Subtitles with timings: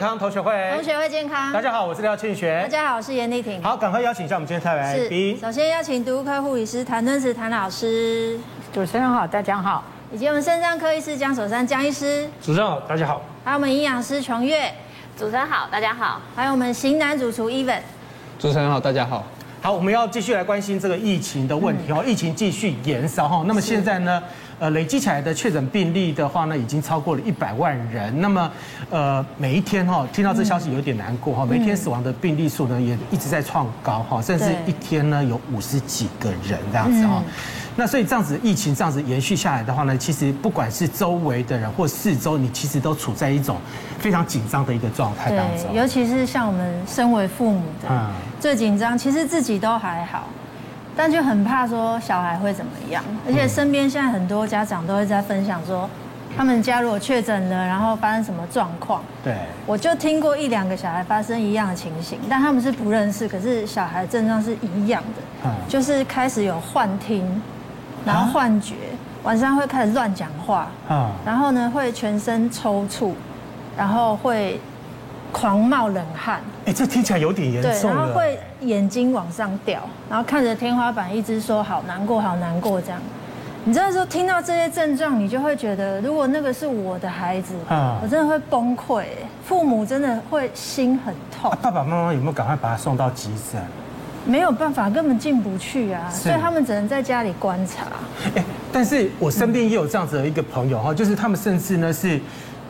[0.00, 1.52] 康同学会，同学会健康。
[1.52, 2.60] 大家好，我是廖庆学。
[2.62, 3.62] 大家好，我是严丽婷。
[3.62, 5.38] 好，赶快邀请一下我们今天特别来宾。
[5.38, 8.40] 首先邀请毒物科护理师谭敦慈谭老师。
[8.72, 9.84] 主持人好，大家好。
[10.10, 12.26] 以及我们肾脏科医师江守山江医师。
[12.40, 13.20] 主持人好，大家好。
[13.44, 14.72] 还有我们营养师琼月。
[15.18, 16.18] 主持人好，大家好。
[16.34, 17.80] 还有我们型男主厨 Even。
[18.38, 19.26] 主持人好，大家好。
[19.60, 22.02] 好，我们要继续来关心这个疫情的问题哦。
[22.06, 24.22] 疫情继续延烧哈，那么现在呢？
[24.60, 28.20] 呃，累积起来的确诊病例的话呢，已经超过了一百万人。
[28.20, 28.52] 那么，
[28.90, 31.46] 呃，每一天哈，听到这消息有点难过哈。
[31.46, 37.22] 每天死亡的病例数呢，也一直在创高哈，甚至一天呢有五十几个人这样子哈。
[37.74, 43.56] 那所以这样子疫情这样子延续下来的话呢，其实不管是周围的人或四周，你其实都处在一种
[43.98, 45.74] 非常紧张的一个状态当中。
[45.74, 50.28] 尤其是像我们身为父母的，最紧张，其实自己都还好。
[51.02, 55.88] 但就很怕说小孩会怎么样，而且身边现在很多家长都会在分享说，
[56.36, 59.02] 他们家如果确诊了，然后发生什么状况。
[59.24, 59.34] 对，
[59.64, 65.02] 我就听过一两个小孩发生一样的情形，但他们是不认识，可是小孩症状是一样
[65.42, 67.40] 的，就是开始有幻听，
[68.04, 68.74] 然后幻觉，
[69.22, 70.68] 晚上会开始乱讲话，
[71.24, 73.14] 然后呢会全身抽搐，
[73.74, 74.60] 然后会。
[75.32, 77.70] 狂冒冷汗，哎，这听起来有点严重。
[77.70, 83.00] 对，然后会眼睛往上掉，然后看着天花板，一直说好难过，好难过这样。
[83.62, 87.54] 你知道说听到这些症状，你就会觉得，如果那个是我的孩子，
[88.02, 89.04] 我真的会崩溃。
[89.44, 91.50] 父母真的会心很痛。
[91.60, 93.60] 爸爸妈妈有没有赶快把他送到急诊？
[94.24, 97.86] 没有办法，根本进不去啊，所以他们只能在家里观察。
[98.34, 102.20] 哎，但是我身边也有这样子的一个朋友哈，就是他们甚至呢是，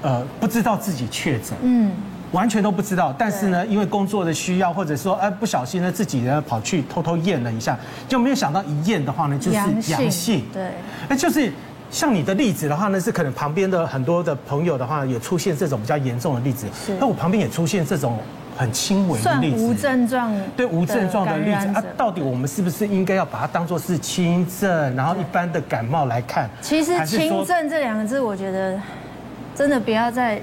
[0.02, 1.56] 呃，不知道自己确诊。
[1.62, 1.92] 嗯。
[2.32, 7.76] 完全都不知道，但是呢，因为工作的需要，或者说，哎，不小心呢，自己呢跑去偷偷验了一下，
[8.08, 9.56] 就没有想到一验的话呢，就是
[9.90, 10.44] 阳性。
[10.52, 10.70] 对，
[11.08, 11.52] 哎，就是
[11.90, 16.66] 像你的例子的话呢，是可能旁边的很多的朋友的话，也出现这种比较严重的例子。
[17.00, 18.16] 那我旁边也出现这种
[18.56, 19.64] 很轻微的例子。
[19.64, 20.32] 无症状。
[20.56, 26.48] 对，无症状的例子啊，到底我们是不是应该要把它当做是轻症，然后一般的感冒来看？
[26.62, 28.78] 其实“轻症”这两个字，我觉得
[29.52, 30.40] 真的不要再。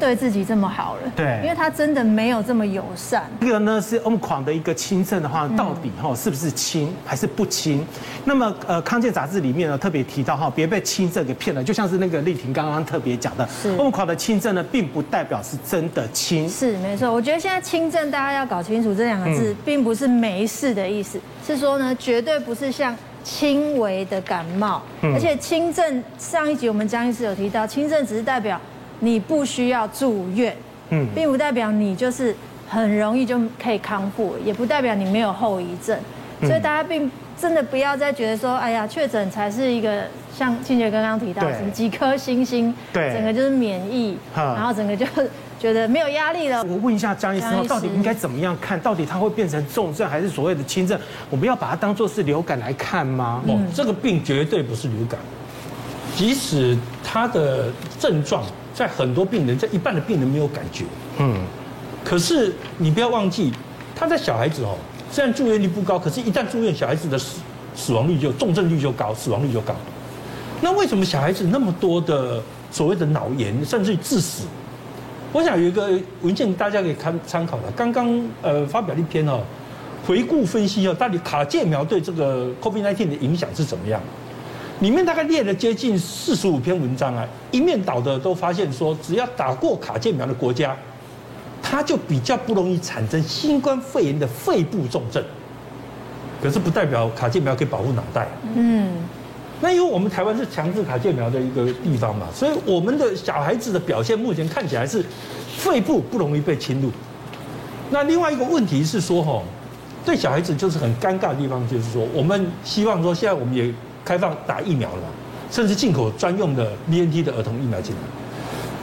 [0.00, 3.30] 对自己这么好了，对，因为他真的没有这么友善。
[3.40, 7.86] 这个呢是 Omicron 的一个轻症的话，到底哈是不是轻还是不轻？
[8.24, 13.46] 那么呃，康健杂志里面呢特别提到哈，别被轻症给骗了，就像是那个丽婷刚刚特别讲的
[13.76, 16.48] ，Omicron 的轻症呢，并不代表是真的轻。
[16.48, 28.58] 是没错，我觉得现在轻症大家要搞清楚这两个字，并不是没事的意思，是说呢绝对不是像轻微的感冒，而且轻症上一集我们江医师有提到，轻症只是代表。
[29.00, 30.56] 你不需要住院，
[30.90, 32.34] 嗯，并不代表你就是
[32.68, 35.98] 很容易就可以康复，也不代表你没有后遗症，
[36.42, 37.10] 所以大家并
[37.40, 40.04] 真的不要再觉得说，哎呀，确诊才是一个
[40.36, 45.06] 像清洁刚刚提到什么几颗星星，对，整个就是免疫，然后整个就
[45.58, 46.62] 觉得没有压力了。
[46.64, 48.78] 我问一下张医生，到底应该怎么样看？
[48.80, 50.98] 到底它会变成重症还是所谓的轻症？
[51.30, 53.42] 我们要把它当做是流感来看吗？
[53.48, 55.18] 哦，这个病绝对不是流感，
[56.14, 58.44] 即使它的症状。
[58.80, 60.86] 在很多病人，在一半的病人没有感觉，
[61.18, 61.36] 嗯，
[62.02, 63.52] 可是你不要忘记，
[63.94, 64.74] 他在小孩子哦，
[65.12, 67.40] 虽然住院率不高，可是一旦住院，小孩子的死
[67.76, 69.74] 死亡率就重症率就高，死亡率就高。
[70.62, 74.44] 那为什么小孩子那么多的所谓的脑炎，甚至于致死？
[75.30, 75.90] 我想有一个
[76.22, 79.42] 文件大家可以看参考的，刚刚呃发表一篇哦，
[80.06, 84.00] 回顾分析哦，到底卡介苗对这个 COVID-19 的影响是怎么样？
[84.80, 90.74] 里面大概列了接近四十五篇文章啊，一面倒的都发现说，只要打过卡介苗的国家，
[91.62, 95.22] 它就比较不容易产生新冠肺炎的肺部重症。
[96.42, 98.26] 可是不代表卡介苗可以保护脑袋。
[98.54, 98.90] 嗯，
[99.60, 105.04] 那因为我们台湾是强制卡介苗的一个地方嘛，所以我们的小孩子的表现目前看起来是
[105.58, 106.90] 肺部不容易被侵入。
[107.90, 109.42] 那另外一个问题是说，吼，
[110.06, 113.70] 对小孩子就是很尴尬的地方，就是说，我们希望说，现在我们也。
[114.10, 115.02] 开放打疫苗了，
[115.52, 118.00] 甚至进口专用的 BNT 的儿童疫苗进来。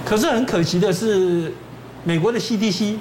[0.05, 1.51] 可是很可惜的是，
[2.05, 2.95] 美国的 CDC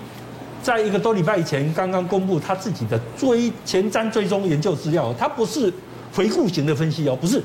[0.60, 5.72] 在一个多礼拜以前刚刚公布他自己的追前瞻追踪研究资料，它不是
[6.12, 7.40] 回顾型的分析哦，不是，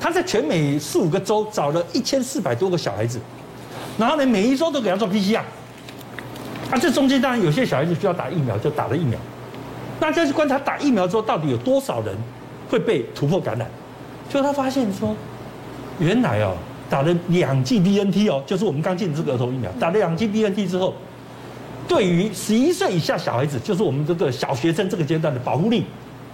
[0.00, 3.20] 他在全美四五个州找了一千四百多个小孩子，
[3.96, 5.38] 然后呢，每一周都给他做 PCR。
[6.72, 9.16] 啊，这中间当然有些小孩子需要打疫苗，就打了疫苗。
[10.00, 12.12] 那再去观察打疫苗之后，到底有多少人
[12.68, 13.70] 会被突破感染？
[14.28, 15.14] 就他发现说，
[15.98, 16.54] 原来哦，
[16.90, 20.94] 打了两剂 BNT 哦，就是我们刚进的这个儿童疫苗，打了两剂 BNT 之后，
[21.88, 25.84] 对于十一岁以下小孩子，就是我们这个小学生这个阶段的保护力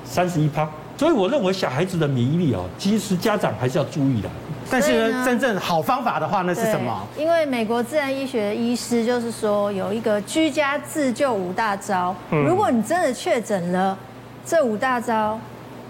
[0.05, 0.69] 三十一趴。
[0.97, 4.29] 所以我认为小孩子的免疫力哦，其实家长还是要注意的。
[4.71, 7.05] 但是呢，真正好方法的话，那是什么？
[7.19, 12.15] 因为美国自然医学的医师就是说，有一个居家自救五大招。
[12.31, 13.99] 如果你真的确诊了，
[14.47, 15.37] 这五大招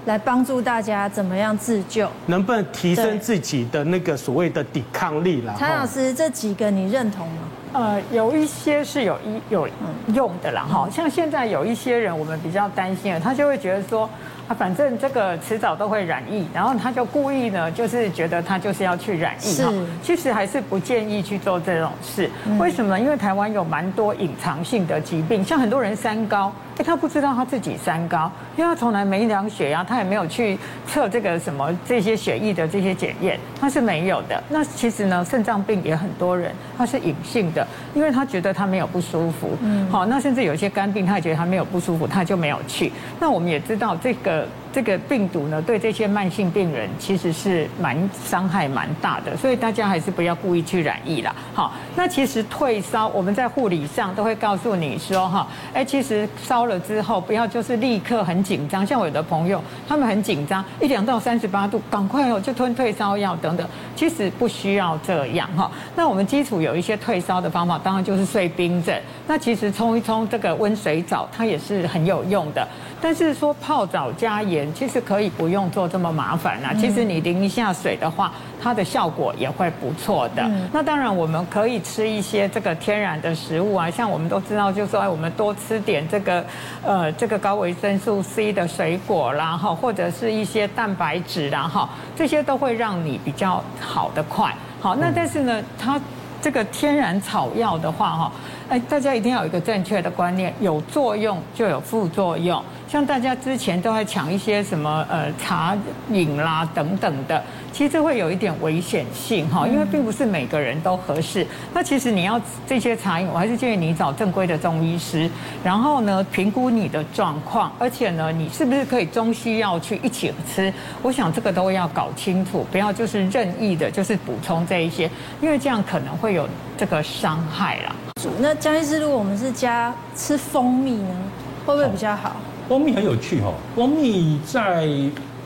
[0.04, 5.54] 来帮助大家怎么样自救，能不能提升自己的那个所谓的抵抗力啦？
[5.58, 7.34] 陈老师，这几个你认同吗？
[7.74, 9.66] 呃，有一些是有一有
[10.12, 14.08] 用的啦，哈，像现在有一些人，我们比较担心的，他就会觉得说。
[14.48, 19.72] 啊，反正这个迟早都会染疫，然后他就故意呢，就是觉得他就是要去染疫哈。
[20.02, 22.28] 其实还是不建议去做这种事。
[22.58, 23.00] 为什么呢？
[23.00, 26.52] 因为台湾有蛮多隐藏性的疾病，像很多人三高，
[26.82, 34.42] 哎，他不知道他自己三高，因为他从来没量血压，他也没有去测这个什么这些血液的这些检验，他是没有的。
[34.48, 37.64] 那其实呢，肾脏病也很多人他是隐性的，
[37.94, 39.56] 因为他觉得他没有不舒服。
[39.62, 39.88] 嗯。
[39.92, 42.92] 好，那甚至有些肝病，他也觉得他没有不舒服，他就没有去。
[43.20, 44.44] 那我们也知道这个。
[44.72, 51.34] 这个病毒呢，对这些慢性病人其实是蛮伤害蛮大的，所以大家还是不要故意去染疫了。
[51.52, 65.70] 好，那其实退烧，我们在护理上都会告诉你说，哈，哎，其实烧了之后，不要就是立刻很紧张，像我有的朋友，他们很紧张，一两到三十八度，赶快哦就吞退烧药等等，其实不需要这样哈。
[65.94, 72.66] 那我们基础有一些退烧的方法，当然就是睡冰枕，那其实冲一冲这个温水澡，它也是很有用的。
[73.02, 76.72] 但是说泡澡加盐，其实可以不用做这么麻烦啊。
[76.78, 78.32] 其实你淋一下水的话，
[78.62, 80.48] 它的效果也会不错的。
[80.72, 86.44] 那当然我们可以吃一些这个天然的食物啊，像我们都知道，就是说哎，我们多吃点这个
[86.84, 94.54] 呃这个高维生素 C 的水果啦，哈，或者是一些蛋白质啦，哈，这些都会让你比较好的快。
[94.80, 96.00] 好，那但是呢，它
[96.42, 98.32] 这个天然草药的话，哈，
[98.68, 102.60] 哎，大家一定要有一个正确的观念，有作用就有副作用。
[102.88, 105.74] 像大家之前都在抢一些什么呃茶
[106.10, 107.42] 饮啦等等的，
[107.72, 111.46] 其实这会有一点危险性哈，因为并不是每个人都合适。
[111.72, 115.28] 那其实你要这些茶饮，我还是建议你找正规的中医师，
[115.64, 120.72] 然后呢评估你的状况，而且呢你是不是可以中西药去一起吃？
[121.00, 125.10] 我想这个都要搞清楚，不要就是任意的，就是补充这一些，
[125.40, 126.46] 因为这样可能会有
[126.76, 127.94] 这个伤害啦。
[128.38, 131.16] 那江医师，如果我们是加吃蜂蜜呢，
[131.64, 132.36] 会不会比较好？
[132.68, 134.86] 蜂蜜很有趣哈，蜂蜜在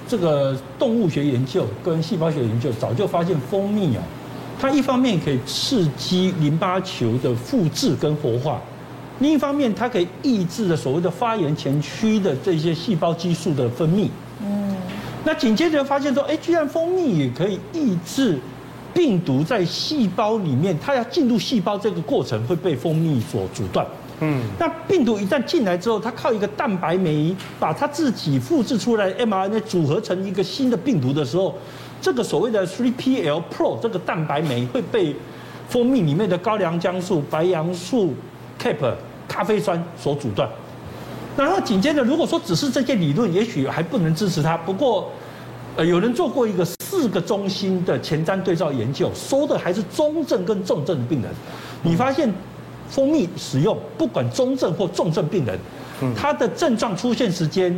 [0.08, 4.02] 这个动物学研究跟细胞学研究早就发现，蜂蜜啊，
[4.60, 8.60] 它一方面可以刺激淋巴球的复制跟活化，
[9.18, 14.08] 另一方面它可以抑制的所谓的发炎前驱的这些细胞激素的分泌。
[14.42, 14.76] 嗯，
[15.24, 18.38] 那紧接着发现说，哎，居然蜂蜜也可以抑制
[18.94, 23.84] 病毒在细胞里面，它要进入细胞这个过程会被蜂蜜所阻断。
[24.20, 31.54] 嗯，那病毒一旦进来之后，它靠一个蛋白酶把它自己复制出来 mRNA 组合成一个新的病毒的时候，
[32.00, 35.14] 这个所谓的 3PL Pro 这个蛋白酶会被
[35.68, 38.14] 蜂蜜里面的高粱姜素、白杨素、
[38.58, 38.94] CAP
[39.28, 40.48] 咖啡酸所阻断。
[41.36, 44.56] 然后紧接着，如果说只是这些理论，也许还不能支持它。
[44.56, 45.10] 不过，
[45.76, 51.30] 呃，有人做过一个四个中心的前瞻对照研究，收的还是中症跟重症的病人，
[51.82, 52.32] 你发现。
[52.88, 55.58] 蜂蜜使用，不管中症或重症病人，
[56.14, 57.76] 他的症状出现时间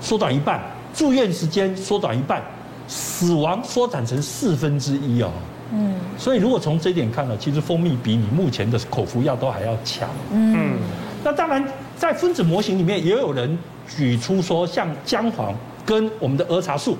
[0.00, 0.62] 缩短一半，
[0.94, 2.42] 住院时间缩短一半，
[2.88, 5.30] 死亡缩短成四分之一哦。
[5.72, 10.08] 嗯，所以如果从这一点看呢，其实蜂蜜比你目前的口服药都还要强。
[10.30, 10.76] 嗯，
[11.24, 11.64] 那当然
[11.96, 13.58] 在分子模型里面也有人
[13.88, 16.96] 举出说，像姜黄跟我们的儿茶素，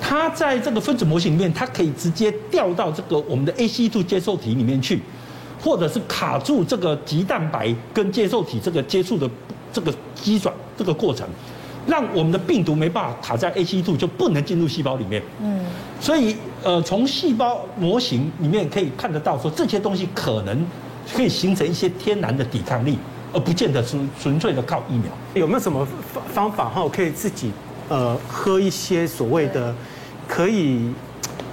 [0.00, 5.00] 它在这个分子模型里面，它可以直接调到这个我们的 ACE2 接受体里面去。
[5.64, 9.26] 或者是卡住这个棘蛋白跟接受体这个接触的
[9.72, 11.26] 这个机转这个过程，
[11.86, 15.22] 让我们的病毒没办法卡在 ACE2 就不能进入细胞里面。
[15.42, 15.64] 嗯，
[15.98, 20.66] 所以呃，从细胞模型里面可以看得到，说这些东西可能
[21.14, 22.98] 可以形成一些天然的抵抗力，
[23.32, 25.04] 而不见得是纯粹的靠疫苗。
[25.32, 27.50] 有没有什么方方法哈，可以自己
[27.88, 29.74] 呃喝一些所谓的
[30.28, 30.92] 可以？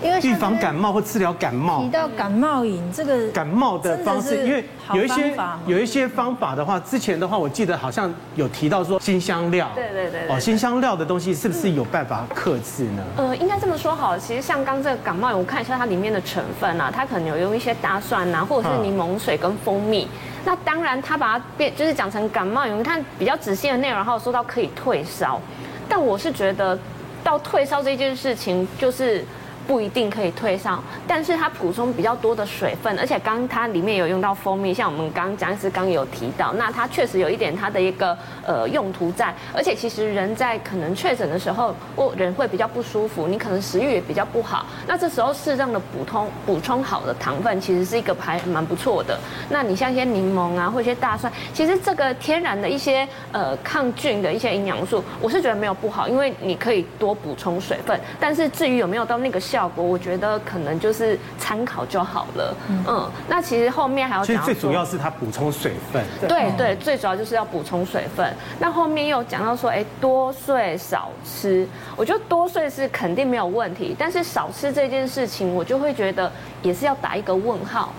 [0.03, 13.03] 因为预防感冒或治疗感冒，提到感冒饮这个感冒的方式，因为有一些有一些方法的话，之前的话我记得好像有提到说辛香料，对对对，哦，辛香料的东西是不是有办法克制呢？
[13.17, 20.07] 呃，应该这么说好了，其实像刚这个感冒饮，我看一下它里面的成分啊，它可能有用一些大蒜呐，或者是柠檬水跟蜂蜜。
[20.43, 25.39] 那当然，它把它变就是讲成感冒饮，你看比较仔细的内容，然后说到可以退烧，
[25.87, 26.77] 但我是觉得
[27.23, 29.23] 到退烧这件事情就是。
[29.71, 49.17] 不一定可以退烧，但是它补充比较多的水分，而且刚它里面有用到蜂蜜，像我们刚刚蒋医师刚有提到，那它确实有一点它的一个呃用途在，而且其实人在可能确诊的时候，或人会比较不舒服，你可能食欲也比较不好，那这时候适当的补充补充好的糖分，其实是一个还蛮不错的。
[49.49, 62.55] 那你像一些柠檬啊，或一些大蒜，其实这个天然的一些呃抗菌的一些营养素，我是觉得没有不好，因为你可以多补充水分，但是至于有没有到那个效果，我觉得可能就是参考就好了。
[62.69, 66.03] 嗯，那其实后面还要讲，其实最主要是它补充水分。
[66.27, 68.33] 对对，最主要就是要补充水分。
[68.59, 77.93] 那后面又讲到说，哎，多睡少吃，我觉得多睡是肯定没有问题，但是少吃这件事情，我就会觉得也是要打一个问号。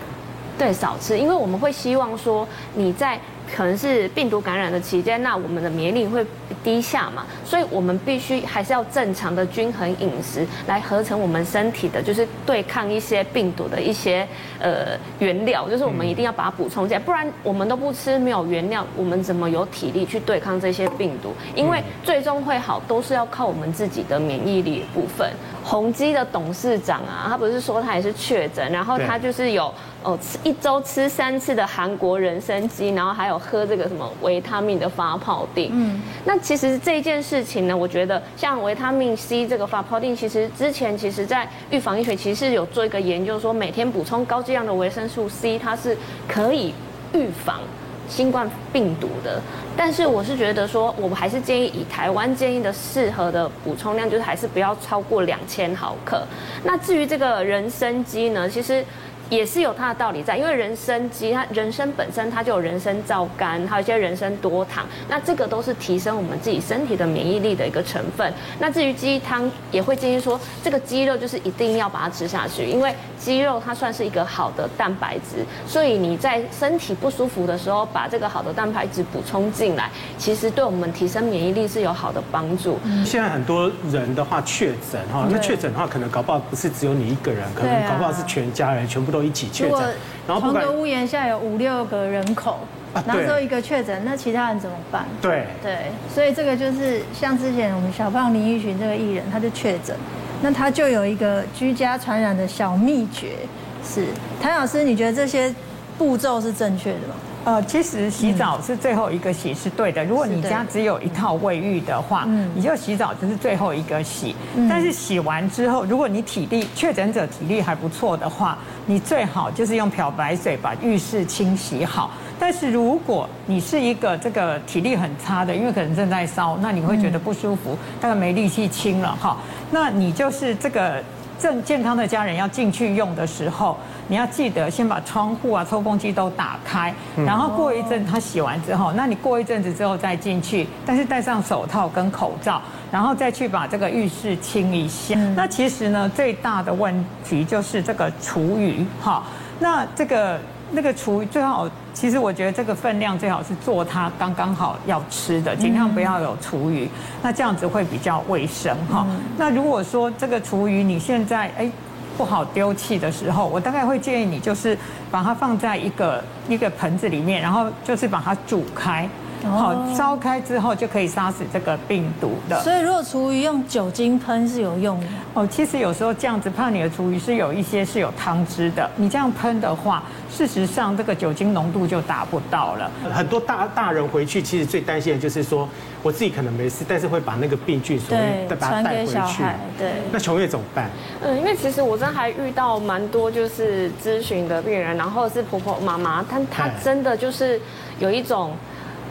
[0.57, 3.19] 对，少吃，因为我们会希望说你在。
[3.55, 6.25] 可能是病毒感染的期间，那我们的免疫力会
[6.63, 14.27] 低下嘛，所以我们必须还是要正常的均衡饮食来合成我们身体的，就是对抗一些病毒的一些
[14.59, 21.33] 呃原料，就是我们一定要把它补充进来，不然我们都不吃，没有原料，我们怎么有体力去对抗这些病毒？
[21.55, 25.31] 因为最终会好都是要靠我们自己的免疫力的部分。
[25.63, 33.39] 宏基的董事长啊，他不是说他也是确诊，然后他就是有哦吃一周吃三次的韩国人参鸡，然后还有。
[33.43, 46.73] 喝这个什么维他命的发泡錠，嗯，那其实这件事情呢，我觉得像维他命 C 这个发泡錠，其实之前其实在预防医学其实有做一个研究，说每天补充高剂量的维生素 C，它是可以
[47.13, 47.59] 预防
[48.07, 49.41] 新冠病毒的。
[49.75, 56.23] 但是我是觉得说，我们还是建议以台湾建议的适合的补充量，就是还是不要超过两千毫克。
[56.63, 58.83] 那至于这个人参鸡呢，其实。
[59.29, 68.31] 也是有它的道理在，因为人参鸡，它人参本身它就有人参皂苷，还有一些人参多糖，那这个都是提升我们自己身体的免疫力的一个成分。
[68.59, 82.77] 那至于鸡汤，也会建议说，这个鸡肉就是一定要把它吃下去，因为鸡肉它算是一个好的蛋白质，所以你在身体不舒服的时候，把这个好的蛋白质补充进来，其实对我们提升免疫力是有好的帮助。
[83.05, 89.23] 现在很多人的话确诊哈，那确诊的话可能搞不好不是只有你一个人，可能搞不好是全家人全部都。
[89.23, 89.79] 一起确诊，
[90.27, 92.59] 然后同个屋檐下有五六个人口，
[93.07, 95.05] 然后只有一个确诊，那其他人怎么办？
[95.21, 95.77] 对对，
[96.13, 99.95] 所以这个就是像之前我们小胖林奕群这个艺人，他就确诊，
[100.41, 103.37] 那他就有一个居家传染的小秘诀，
[103.81, 104.07] 是
[104.41, 105.55] 谭老师，你觉得这些
[105.97, 107.15] 步骤是正确的吗？
[107.45, 110.03] 呃，其实洗澡是最后一个洗是对的。
[110.05, 114.33] 如果你家只有一套卫浴的话，你就洗澡就是最后一个洗。
[114.69, 122.11] 但是洗完之后，如果你体力确诊者体力还不错的话，你最好就是用漂白水把浴室清洗好。
[122.39, 129.37] 但是如果你是一个这个体力很差的，因为可能正在烧，那你会觉得不舒服，大概没力气清了哈，
[129.69, 131.03] 那你就是这个。
[131.43, 136.93] 正健康的家人要进去用的时候，你要记得先把窗户啊、抽风机都打开，
[137.25, 145.15] 然后过一阵他洗完之后，那你过一阵子之后再进去，但是戴上手套跟口罩，然后再去把这个浴室清一下。
[145.35, 149.21] 那其实呢，最大的问题就是这个厨余哈，
[149.59, 150.39] 那这个。
[150.73, 156.89] 那个厨余最好，其实我觉得这个分量最好是做它刚刚好要吃的，尽量不要有厨余，
[157.21, 159.05] 那这样子会比较卫生哈。
[159.37, 161.71] 那如果说这个厨余你现在哎
[162.17, 164.77] 不好丢弃的时候，我大概会建议你就是
[165.09, 169.07] 把它放在一个一个盆子里面，然后就是把它煮开。
[169.43, 172.59] 好，烧开之后就可以杀死这个病毒的。
[172.61, 175.47] 所以如果厨余用酒精喷是有用的哦。
[175.47, 182.89] 其实有时候这样子怕你的厨余是有一些是有汤汁的，你这样喷的话，事实上这个酒精浓度就达不到了。
[183.13, 185.67] 很多大大人回去其实最担心的就是说，
[186.01, 189.43] 我自己可能没事，但是会把那个病菌所以再把它带回去。
[189.77, 190.89] 对，那琼月怎么办？
[191.21, 197.59] 嗯，因为其实我真的还遇到蛮多就是咨询的病人，然后是婆婆妈妈，她她真的就是
[197.99, 198.53] 有一种。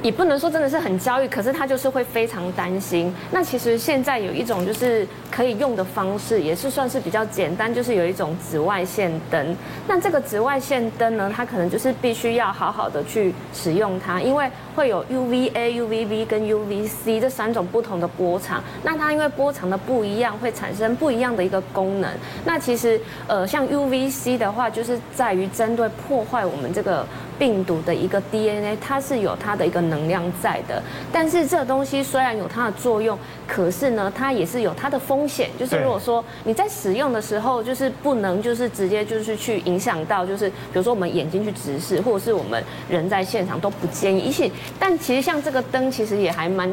[0.02, 3.14] 也不能说真的是很焦虑，可是他就是会非常担心。
[3.30, 9.56] 那其实现在有一种就是可以用的方式，也是算是比较简单，就是有一种紫外线灯。
[9.87, 18.62] 那这个紫外线灯呢，它可能就是必须要好好的去使用它，因为会有 UVA、UVB 跟 UVC 这三种不同的波长。
[18.82, 22.10] 那它因为波长的不一样，会产生不一样的一个功能。
[22.44, 27.06] 那其实呃，像 UVC 的话，就是在于针对破坏我们这个。
[27.38, 35.49] 病毒的一个 DNA，它是有它的一个能量在的，但是这东西虽然有它的作用，可是呢，它也是有它的风险。
[35.58, 44.20] 就是如果说你在使用的时候，就是不能就是直接就是去影响到，就是比如说我们眼睛去直视，或者是我们人在现场都不建议。
[44.20, 46.70] 一起，但其实像这个灯，其实也还蛮。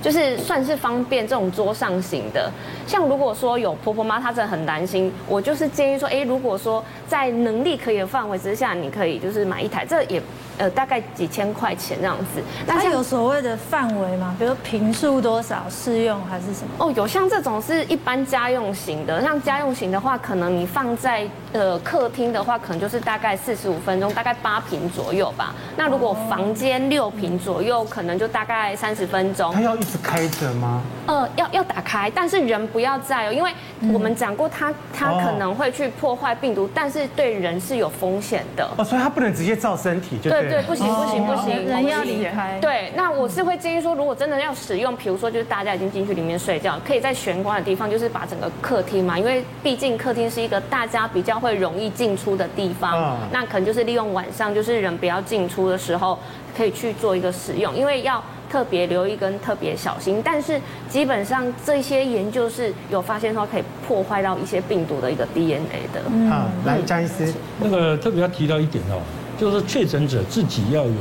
[0.00, 2.48] 就是算是方便这种桌上型的。
[2.86, 10.22] 像如果说有婆婆妈，她真的很担心，我就是建议说，哎，如果说在能力可以的范围之下，你可以就是买一台，这也。
[10.58, 12.42] 呃，大概几千块钱这样子。
[12.66, 14.34] 那它有所谓的范围吗？
[14.38, 16.68] 比如平数多少适用还是什么？
[16.78, 25.54] 哦，有像这种是一般家用型的，像家用型的话，可能你放在呃客厅的话，可能就是大概四十五分钟，大概八平左右吧。
[25.76, 29.54] 那如果房间六平左右，可能就大概三十分钟。
[29.54, 30.82] 它要一直开着吗？
[31.06, 33.52] 呃，要要打开，但是人不要在哦，因为
[33.92, 38.68] 我们讲过它，它它可能会去破坏病毒，但是对人是有风险的。
[38.76, 40.47] 哦，所以它不能直接照身体就对。
[40.48, 42.58] 对，不行不行不行，人要离开。
[42.60, 56.18] 对，那我是会建议说，如果真的要使用，比如说就是大家已经进去里面睡觉，可以在玄关的地方，就是把整个客厅嘛，因为毕竟客厅是一个大家比较会容易进出的地方，那可能就是利用晚上就是人不要进出的时候，
[56.56, 60.22] 可以去做一个使用，因为要特别留意跟特别小心。
[60.24, 66.00] 但是基本上这些研究是有发现说可以破坏到一些病毒的一个 DNA 的。
[66.10, 66.30] 嗯，
[66.64, 69.00] 来，张医师，那个特别要提到一点哦。
[69.38, 70.92] 就是确诊者自己要有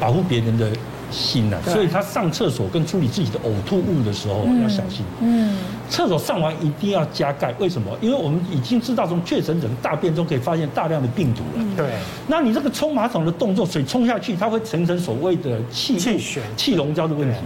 [0.00, 0.70] 保护别人的
[1.10, 5.04] 心呐，所以他上厕所跟处理自己的呕吐物的时候要小心。
[5.20, 5.56] 嗯，
[5.88, 7.90] 厕所上完一定要加盖，为什么？
[8.00, 11.64] 因为我们已经知道从确诊者的大便中可以发现大量的病毒了。
[11.76, 11.86] 对。
[12.26, 17.38] 那你这个冲马桶的动作，水冲下去，它会形成所谓的气气旋、气溶胶的问题。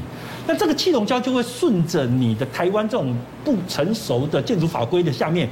[0.45, 5.49] 那这个气溶胶就会顺着你的台湾这种不成熟的建筑法规的下面，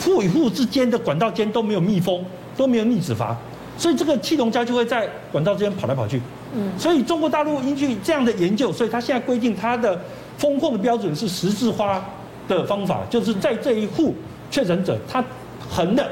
[0.00, 2.24] 户与户之间的管道间都没有密封，
[2.56, 3.36] 都没有逆止阀。
[3.78, 6.20] 所以这个气溶胶就会在管道之间跑来跑去，
[6.52, 9.98] 嗯，所以中国大陆依据这样的研究，所以它现在规定它的
[10.36, 12.04] 封控的标准是十字花
[12.48, 14.12] 的方法，就是在这一户
[14.50, 15.24] 确诊者他
[15.70, 16.04] 横的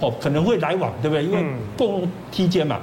[0.00, 1.24] 哦可能会来往，对不对？
[1.24, 1.44] 因为
[1.76, 2.80] 共用梯间嘛，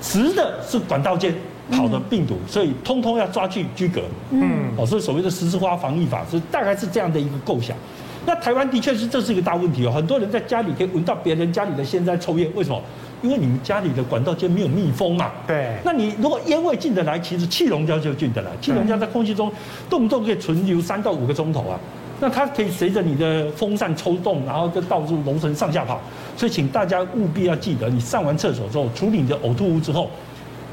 [0.00, 1.34] 直的是管道间
[1.70, 7.76] 跑的病毒，所以通通要抓去居隔，嗯，哦，所以所谓的十字花防疫法是大概是这样的一个构想。
[8.24, 12.80] 那台湾的确是这是一个大问题哦，很多人在家里可以闻到别人家里的现在抽烟，为什么？
[13.26, 15.76] 因为你们家里的管道间没有密封嘛，对。
[15.84, 18.52] 那你如果烟味进得来，其实气溶胶就进得来。
[18.62, 19.50] 气溶胶在空气中
[19.90, 21.76] 动不动可以存留三到五个钟头啊。
[22.20, 26.00] 那它可以随着你的风扇抽动，然后就到处楼层上下跑。
[26.36, 30.08] 所以请大家务必要记得，你上完厕所之后，处理你的呕吐物之后，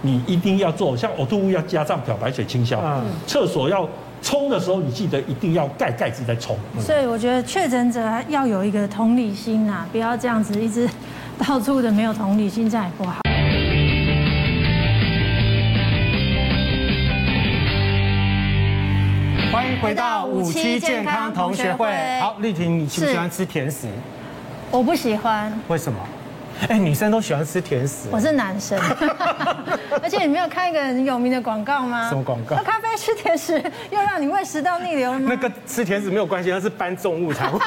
[0.03, 2.79] 你一定要做，像呕吐物要加上漂白水清消。
[2.85, 3.03] 嗯。
[3.25, 3.89] 厕所要
[4.21, 6.55] 冲的时候，你记得一定要盖盖子再冲。
[6.79, 7.99] 所以我觉得确诊者
[8.29, 10.87] 要有一个同理心啊，不要这样子一直。
[11.37, 13.21] 到处的没有同理心，这样也不好。
[19.51, 21.91] 欢迎回到五期健康同学会。
[22.19, 23.87] 好，丽婷，你喜不喜欢吃甜食？
[24.71, 25.53] 我不喜欢。
[25.67, 25.99] 为什么？
[26.69, 28.07] 哎，女生都喜欢吃甜食。
[28.11, 28.79] 我是男生，
[30.01, 32.07] 而且你没有看一个很有名的广告吗？
[32.09, 32.55] 什么广告？
[32.55, 35.27] 喝咖啡吃甜食，又让你胃食道逆流了吗？
[35.29, 37.59] 那个吃甜食没有关系，那是搬重物才会。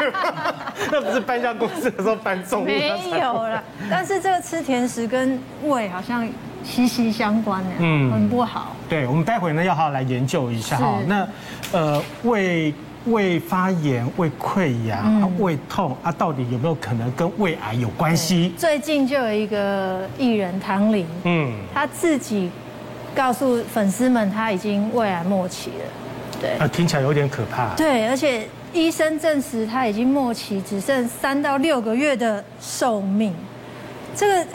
[0.90, 2.64] 那不是搬家公司的时候搬重物。
[2.64, 6.26] 没有了，但是这个吃甜食跟胃好像
[6.64, 8.74] 息息相关呢，嗯，很不好。
[8.88, 10.98] 对，我们待会呢要好好来研究一下哈。
[11.06, 11.28] 那
[11.72, 12.72] 呃胃。
[13.06, 18.52] 胃发炎、胃溃疡、嗯、胃痛啊，到底有没有可能跟胃癌有关系？
[18.56, 22.50] 最近就有一个艺人唐玲，嗯，他自己
[23.14, 26.40] 告诉粉丝们，他已经胃癌末期了。
[26.40, 27.74] 对，啊，听起来有点可怕。
[27.74, 33.34] 对，而且医生证实他已经末期，只剩三到六个月的寿命。
[34.14, 34.46] 这个。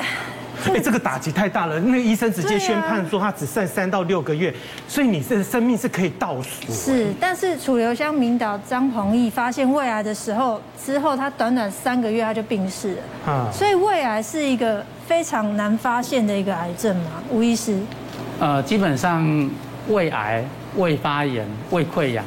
[0.66, 1.80] 哎，这个打击太大了。
[1.80, 4.54] 那个医生直接宣判说他只剩三到六个月，
[4.88, 6.72] 所以你这个生命是可以倒数。
[6.72, 13.32] 是，但是楚留香名导张弘毅发现胃癌的时候，之后他短短三个月他就病逝了。
[13.34, 17.80] 啊，所以胃癌是一个非常难发现的一个癌症嘛，吴医师。
[18.40, 19.50] 呃，基本上
[19.88, 20.44] 胃癌、
[20.78, 22.24] 胃发炎、胃溃疡。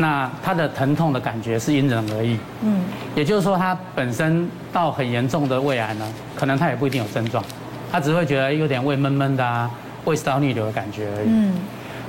[0.00, 2.82] 那他的疼痛的感觉是因人而异，嗯，
[3.16, 7.44] 也就是说，他本身到很严重的胃癌呢，可能他也不一定有症状，
[7.90, 9.70] 他只会觉得有点胃闷闷的啊，
[10.04, 11.28] 胃食道逆流的感觉而已。
[11.28, 11.54] 嗯，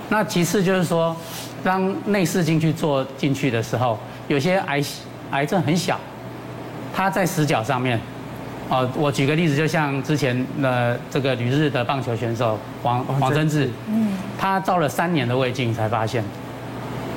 [0.10, 1.16] 那其次就是说，
[1.64, 4.82] 当内视镜去做进去的时候，有些癌
[5.32, 6.00] 癌症很小，
[6.94, 8.00] 他在死角上面，
[8.70, 16.24] 哦，我举个例子，就像之前的这个旅日的棒球选手王王真志，嗯，他照了三年的胃镜才发现。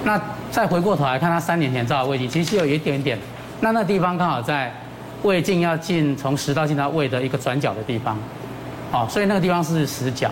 [0.05, 0.20] 那
[0.51, 3.18] 再回过头来看，他三年前照的胃镜，其实有一点点。
[3.61, 4.75] 那那地方刚好在
[5.22, 8.18] 胃镜要进从食道进到胃的一个转角的地方，
[8.92, 10.31] 哦，所以那个地方是死角。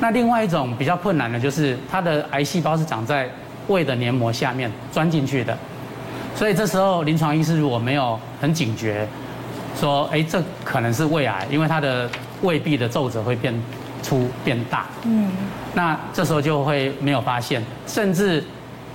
[0.00, 3.28] 那另外一种比较困难的就是，它的癌细胞是长在
[3.68, 5.56] 胃的黏膜下面钻进去的。
[6.34, 9.06] 所以这时候临床医师如果没有很警觉，
[9.78, 12.08] 说，哎，这可能是胃癌，因为它的
[12.42, 13.54] 胃壁的皱褶会变
[14.02, 14.86] 粗变大。
[15.04, 15.30] 嗯，
[15.74, 18.42] 那这时候就会没有发现，甚至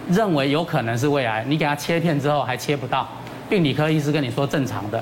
[0.09, 3.07] 认为有可能是胃癌，你给它切片之后还切不到，
[3.49, 5.01] 病理科医师跟你说正常的，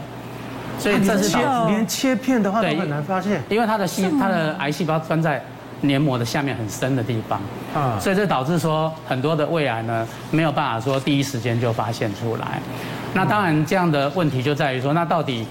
[0.78, 5.44] 所以这是切连切片的话都很难发现，因为它的细它的癌细胞钻在
[5.82, 7.42] 黏膜的下面很深的地方
[7.74, 12.60] 啊，所以这导致说很多的胃癌呢没有办法说第一时间就发现出来。
[13.14, 15.46] 那当然这样的问题就在于说，那到底？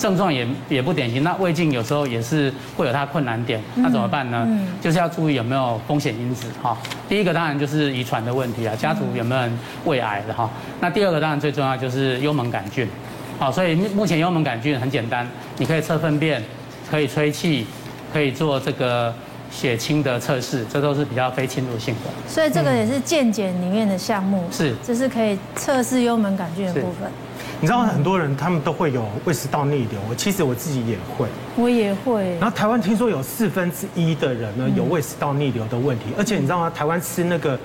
[0.00, 4.44] 症状也也不典型，那胃镜有时候也是会有它困难点，那怎么办呢？
[4.80, 6.76] 就是要注意有没有风险因子哈。
[7.08, 10.50] 第一个当然就是遗传的问题啊，家族有没有人胃癌的哈。
[10.80, 12.88] 那第二个当然最重要就是幽门杆菌，
[13.38, 16.42] 好，所以目前幽门杆菌很简单，你可以测粪便，
[16.90, 17.66] 可以吹气，
[18.12, 19.14] 可以做这个
[19.50, 22.10] 血清的测试，这都是比较非侵入性的。
[22.26, 27.10] 所以这个也是健检里面的项目，是，这是可以测试幽门杆菌的部分。
[27.58, 32.36] 你知道很多人他们都会有胃食道逆流，其实我自己也会，我也会。
[32.38, 36.70] 然后台湾听说有四分之一的人呢有胃食道逆流的问题，而且你知道吗？
[36.74, 37.58] 台湾吃那个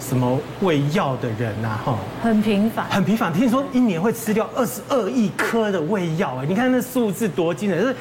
[0.00, 3.32] 什么胃药的人呐，哈，很频繁，很频繁。
[3.32, 7.94] 听说一年会吃掉二十二亿颗的胃药，哎，你看那数字多惊人！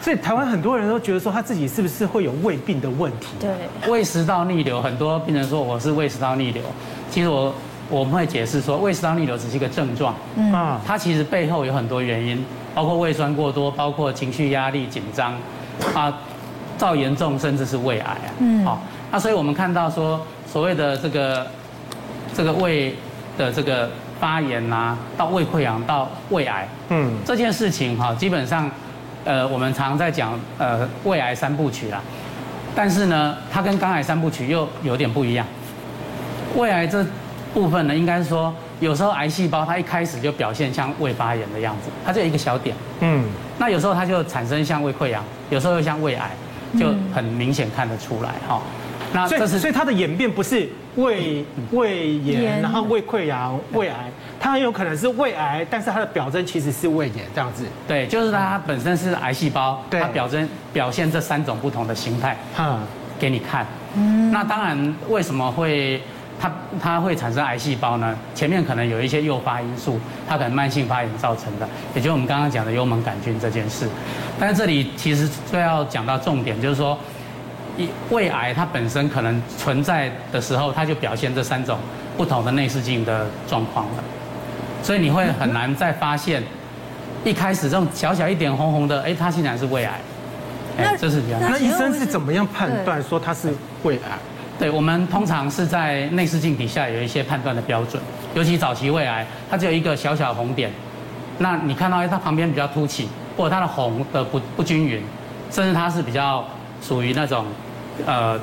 [0.00, 3.26] 所以台湾很多人都觉得说他自己是不是会有胃病的问题？
[3.38, 3.50] 对，
[3.90, 6.62] 胃食道逆流，很多病人说我是胃食道逆流，
[7.10, 7.52] 其实我。
[7.90, 12.40] 我们会解释说，胃食道逆流只是一个症状，嗯，它其实背后有很多原因，
[12.72, 15.34] 包括胃酸过多，包括情绪压力紧张，
[15.92, 16.16] 啊，
[16.78, 21.46] 到严重甚至是胃癌啊，嗯，好，那所以我们看到说，所谓的这个
[22.34, 22.94] 这个胃
[23.38, 28.70] 的这个发炎啊，到胃溃疡到胃癌，嗯，这件事情哈，基本上，
[29.24, 32.00] 呃，我们常常在讲呃胃癌三部曲啦，
[32.74, 35.46] 但是呢，它跟肝癌三部曲又有点不一样，
[36.56, 37.04] 胃癌这。
[37.52, 43.24] 部分呢，应该是说，有时候癌细胞它一开始就表现像胃发炎的样子，它就有一个小点，嗯，
[43.58, 46.30] 那有时候它就产生像胃溃疡，有时候又像胃癌，
[46.78, 48.62] 就很明显看得出来哈。
[49.12, 57.64] 那这是所以它的演变不是胃胃炎，然后胃溃疡、胃癌，它很有可能是胃癌，但是它的表征其实是胃炎这样子。
[57.88, 62.80] 对，就是它本身是癌细胞，它表征表现这三种不同的形态，嗯，
[63.18, 63.66] 给你看。
[63.96, 66.00] 嗯，那当然为什么会？
[66.42, 68.16] 它它会产生癌细胞呢？
[68.34, 73.86] 前面可能有一些诱发因素，它可能慢性发炎造成的，也就是我们刚刚讲的幽门杆菌这件事。
[74.38, 76.98] 但是这里其实最要讲到重点，就是说，
[78.10, 81.78] 胃癌它本身可能存在的时候，它就表现这三种
[82.16, 84.04] 不同的内视镜的状况了。
[84.82, 86.42] 所以你会很难再发现，
[87.24, 90.00] 一开始这种小小一点红红的，哎，它竟然是胃癌。
[90.78, 91.40] 哎，这是这样。
[91.40, 94.18] 那医生是怎么样判断说它是胃癌？
[94.58, 98.02] 对，我们通常是在内视镜底下有一些判断的标准，
[98.34, 100.70] 尤其早期胃癌，它只有一个小小红点，
[101.38, 105.02] 那你看到它旁边比较凸起，或者它的红的不不均匀，
[105.50, 106.44] 甚至它是比较
[106.82, 107.46] 属于那种
[108.06, 108.38] 呃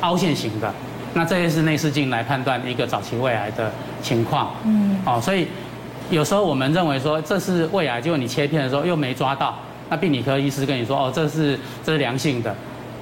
[0.00, 0.72] 凹陷型的，
[1.14, 3.70] 那这些是内视镜来判断一个早期胃癌的
[4.02, 4.50] 情况。
[4.64, 5.48] 嗯，哦，所以
[6.10, 9.56] 有时候我们认为说这是胃癌，结果你切片的时候又没抓到，
[9.88, 12.54] 那病理科医师跟你说哦，这是这是良性的。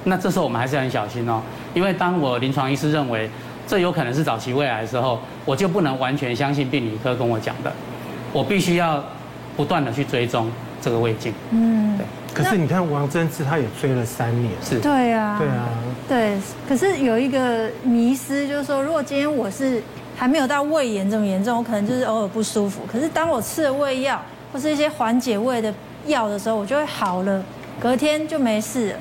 [0.05, 1.41] 那这时候我们还是要很小心哦，
[1.73, 3.29] 因为当我临床医师认为
[3.65, 7.71] 这有可能是早期胃癌的时候，我就不能完全相信病理科跟我讲的，
[8.33, 9.01] 我必须要
[9.55, 10.51] 不断的去追踪
[10.81, 11.33] 这个胃镜。
[11.51, 12.05] 嗯，对。
[12.33, 14.51] 可是你看王贞治他也追了三年。
[14.63, 14.79] 是。
[14.79, 15.37] 对啊。
[15.39, 15.69] 对啊。
[16.07, 19.81] 对，可是有一个迷思，就是说，如果今天我是
[20.17, 25.73] 还没有到胃炎这么严重，我可能就是偶尔不舒服，可是当我吃了胃药或是一些缓解胃的
[26.07, 27.43] 药的时候，我就会好了，
[27.79, 28.95] 隔天就没事了。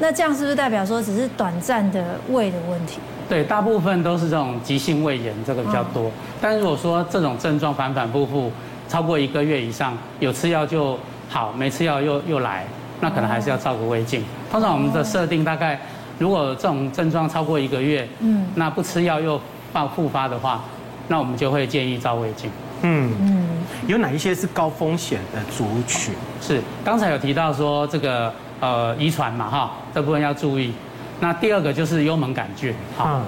[0.00, 2.98] 那这样是不是代表说只是短暂的胃的问题？
[3.28, 6.10] 对，大部分都是这种急性胃炎，这个比较多。
[6.40, 8.50] 但如果说这种症状反反复复
[8.88, 12.64] 超过一个月以上，有吃药就好，没吃药又又来，
[13.00, 14.24] 那可能还是要照个胃镜。
[14.50, 15.80] 通常我们的设定大概，
[16.18, 19.40] 如果这种症状超过一个月，嗯，那不吃药又
[19.72, 20.62] 发复发的话，
[21.08, 22.50] 那我们就会建议照胃镜。
[22.82, 23.48] 嗯嗯，
[23.86, 26.14] 有哪一些是高风险的族群？
[26.40, 28.32] 是刚才有提到说这个。
[28.60, 30.72] 呃，遗传嘛，哈，这部分要注意。
[31.20, 33.20] 那第二个就是幽门杆菌，哈。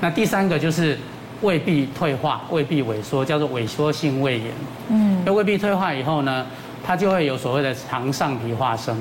[0.00, 0.98] 那第三个就是
[1.42, 4.48] 胃壁退化、胃壁萎缩，叫做萎缩性胃炎。
[4.88, 5.22] 嗯。
[5.24, 6.44] 那胃壁退化以后呢，
[6.84, 8.96] 它就会有所谓的肠上皮化生。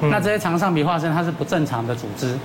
[0.00, 2.36] 那这些肠上皮化生，它是不正常的组织，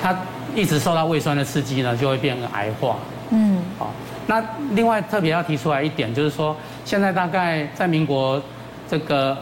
[0.00, 0.16] 它
[0.54, 2.96] 一直受到胃酸的刺激呢，就会变成癌化。
[3.30, 3.62] 嗯。
[3.78, 3.90] 好，
[4.26, 4.42] 那
[4.72, 8.42] 另外特别要提出来一点，就是说，现在大概在民国
[8.88, 9.36] 这个。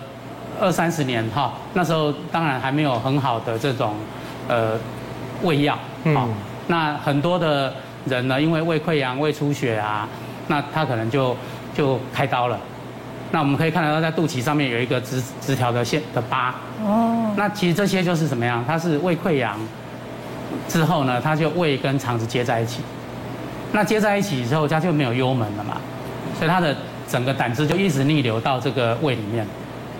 [0.60, 3.94] 二三十年哈，那时候当然还没有很好的这种
[4.46, 4.78] 呃
[5.42, 6.28] 胃药，嗯，
[6.68, 7.72] 那很多的
[8.04, 10.06] 人呢，因为胃溃疡、胃出血啊，
[10.48, 11.34] 那他可能就
[11.74, 12.58] 就开刀了。
[13.32, 16.54] 那我们可以看得到，在肚脐上面有一个直直条的线的疤。
[16.84, 17.32] 哦。
[17.36, 18.62] 那其实这些就是什么样？
[18.66, 19.58] 它是胃溃疡，
[20.68, 22.82] 之后呢，它就胃跟肠子接在一起。
[23.72, 25.78] 那接在一起之后，它就没有幽门了嘛，
[26.38, 26.76] 所以它的
[27.08, 29.46] 整个胆汁就一直逆流到这个胃里面，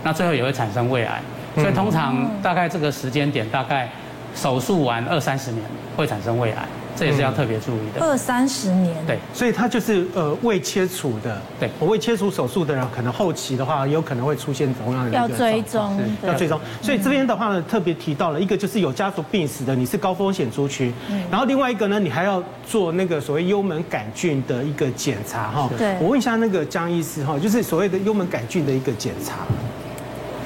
[0.05, 1.21] 那最后也会产生胃癌。
[1.55, 3.89] 所以通常大概这个时间点，大概
[4.35, 5.65] 手术完二三十年
[5.97, 6.63] 会产生胃癌。
[7.03, 8.01] 这也是要特别注意的。
[8.01, 16.61] 二三十年，对，所以它就是呃胃切除的，对，我未切除手术的人，可能后期的话，有可能会出现同样的要追踪，要追踪。
[16.81, 20.93] 所以这边的话呢，特别提到了一个就是有家族病史的，你是高风险族群，
[21.31, 25.69] 然后另外一个呢，你还要做那个所谓幽门杆菌的一个检查哈。
[25.77, 29.39] 对，我问一下那个江医师哈，就是所谓的幽门杆菌的一个检查。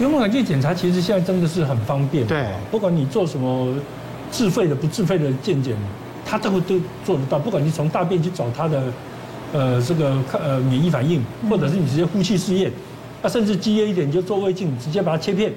[0.01, 3.75] 幽门杆菌检查其实现在真的是很方便，对，不管你做什么
[4.31, 5.77] 自费的、不自费的健检。
[6.29, 8.83] 他这个都做得到，不管你从大便去找他的，
[9.53, 12.69] 呃，这个呃免疫反应，或者是你直接呼气试验，
[13.23, 15.53] 那甚至激烈一点，你就做胃镜，直接把它切片，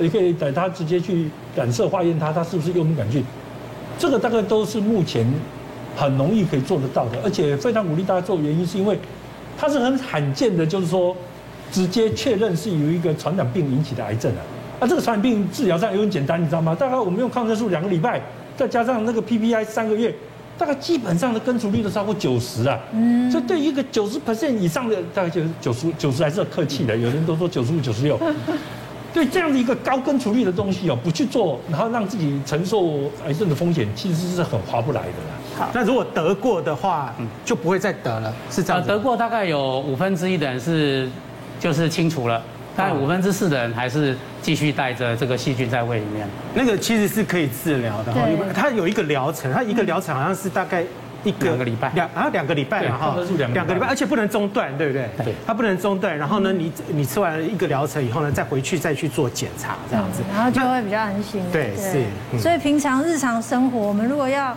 [0.00, 3.24] 也可以等他直接去染色化验它，它是不是幽门杆菌，
[3.96, 5.24] 这个大概都是目前
[5.96, 8.98] 很容易可以做得到的，而且非常鼓励大家做，原因是因为
[9.56, 11.16] 它是很罕见的，就是说
[11.70, 14.42] 直接确认是由一个传染病引起的癌症啊，
[14.80, 16.74] 那这个传染病治疗上也很简单，你知道吗？
[16.74, 18.20] 大概我们用抗生素两个礼拜。
[18.58, 20.14] 再加上那个 PPI 三个月，
[20.58, 22.78] 大概基本上的根除率都超过九十啊。
[22.92, 23.30] 嗯。
[23.30, 28.18] 所以对于一个九十 percent 以上的，大概就是九十九十还是客气的，有人都说九十五、九十六。
[29.10, 35.34] 对这样的一个高根除率的东西哦，不去做，然后让自己承受癌症的风险，其实是很划不来的啦。
[35.58, 38.86] 好，那如果得过的话，就不会再得了，是这样。
[38.86, 41.08] 得过大概有五分之一的人是，
[41.58, 42.40] 就是清除了。
[42.78, 46.26] 但五分之四的人还是继续带着这个细菌在胃里面。
[46.54, 48.20] 那个其实是可以治疗的哈，
[48.54, 50.84] 它有一个疗程，它一个疗程好像是大概
[51.24, 53.16] 一个两个礼拜，两啊两个礼拜嘛哈，
[53.52, 55.08] 两个礼拜，而且不能中断，对不对？
[55.24, 56.16] 对，它不能中断。
[56.16, 61.42] 然后呢，你你吃完了一个疗程以后呢，再回去再去做检查，这样子，然后就会比较安心。
[61.52, 62.40] 对，是。
[62.40, 64.56] 所以平常日常生活，我们如果要。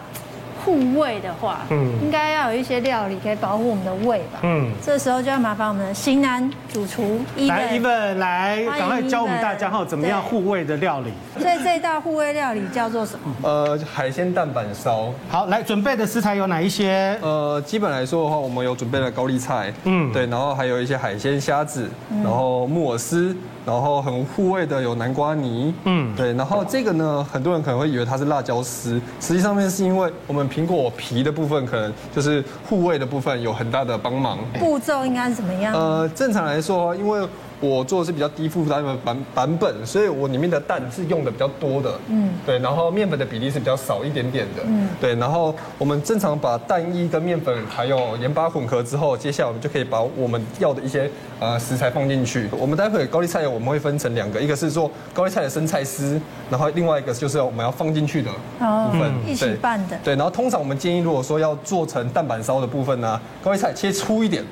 [0.64, 11.12] 护胃的话，嗯，应该要有一些料理可以保护我们的胃吧，嗯，这时候就要麻烦我们的型男主厨伊文，来伊本来，赶快教我们大家哈，怎么样护胃的料理。
[11.40, 13.34] 所以这道护胃料理叫做什么？
[13.42, 15.12] 呃，海鲜蛋板烧。
[15.30, 17.18] 好，来准备的食材有哪一些？
[17.22, 21.90] 呃，基本来说的话，我们有准备了高丽菜，嗯，对，然后还有一些海鲜虾子，
[22.24, 23.36] 然后木耳丝。
[23.64, 34.38] 然后很护胃的有南瓜泥，嗯，对，然后这个呢，很多人可能会以为它是辣椒丝，实际上面是因为我们苹果皮的部分可能就是护卫的部分有很大的帮忙。
[34.60, 35.74] 步骤应该是怎么样？
[35.74, 37.26] 呃，正常来说，因为。
[37.62, 52.50] 我做的是比较低负担的版版本，所以我里面的蛋是用的比较多的，嗯，对，然后面粉的比例是比较少一点点的，嗯，对，然后我们正常把蛋液跟面粉还有盐巴混合之后，接下来我们就可以把我们要的一些呃食材放进去。
[52.58, 56.20] 我们待会高丽菜我们会分成两个，一个是做高丽菜的生菜丝，
[56.50, 64.44] 然后另外一个就是我们要放进去的部分，一起拌的，对，然后通常我们建议如果说要做成蛋板烧的部分呢，高丽菜切粗一点。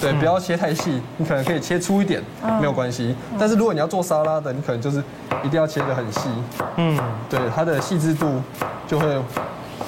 [0.00, 2.22] 对，不要切太细，你可能可以切粗一点，
[2.60, 3.14] 没有关系。
[3.38, 5.02] 但是如果你要做沙拉的，你可能就是
[5.42, 6.28] 一定要切得很细。
[6.76, 8.40] 嗯，对，它的细致度
[8.86, 9.06] 就会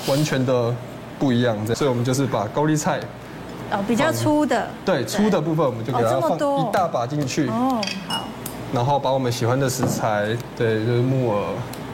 [0.09, 0.75] 完全的
[1.19, 1.57] 不一样。
[1.75, 2.99] 所以我们就是把高丽菜，
[3.71, 7.49] 哦，比较粗的，对，粗的部分我们就给它放一大把进去。
[7.49, 8.25] 哦，好。
[8.73, 11.43] 然后把我们喜欢的食材，对，就是木耳。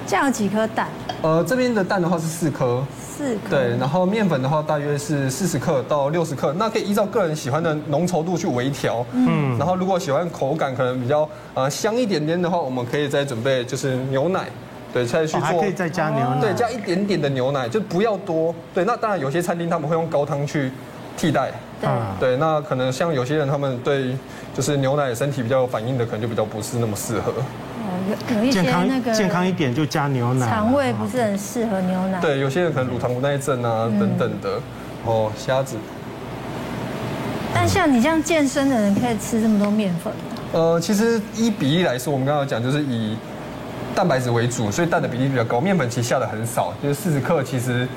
[0.06, 0.88] 这样有几颗蛋？
[1.22, 2.84] 呃，这边的蛋的话是四颗。
[3.16, 3.40] 四克。
[3.50, 9.04] 对，然后面粉的话大约是四十克到六十克，那可以依照个人喜欢的浓稠度去微调。
[9.12, 9.56] 嗯。
[9.58, 14.46] 然后如果喜欢口感可能比较呃香一点点的话，我们可以再准备就是牛奶，
[14.92, 15.40] 对，再去做。
[15.40, 16.40] 还可以再加牛奶。
[16.40, 18.54] 对，加一点点的牛奶，就不要多。
[18.74, 20.70] 对，那当然有些餐厅他们会用高汤去
[21.16, 21.50] 替代。
[21.80, 21.90] 对。
[22.20, 24.16] 对，那可能像有些人他们对
[24.54, 27.32] 就是牛奶身体比较有反应的，可能就比较不是那么适合。
[28.36, 32.20] 有一些那个健康一点就加牛奶，肠胃不是很适合牛奶。
[32.20, 34.60] 对，有些人可能乳糖不耐症啊等等的。
[35.04, 35.76] 哦，虾子。
[37.54, 40.12] 但像你这样健身的人，可以吃这么多面粉？
[40.52, 43.16] 呃，其实一比一来说，我们刚刚讲就是以
[43.94, 47.88] 蛋白质为主，所以蛋的比例比较高，面粉其实下的很少，就是四十克，其实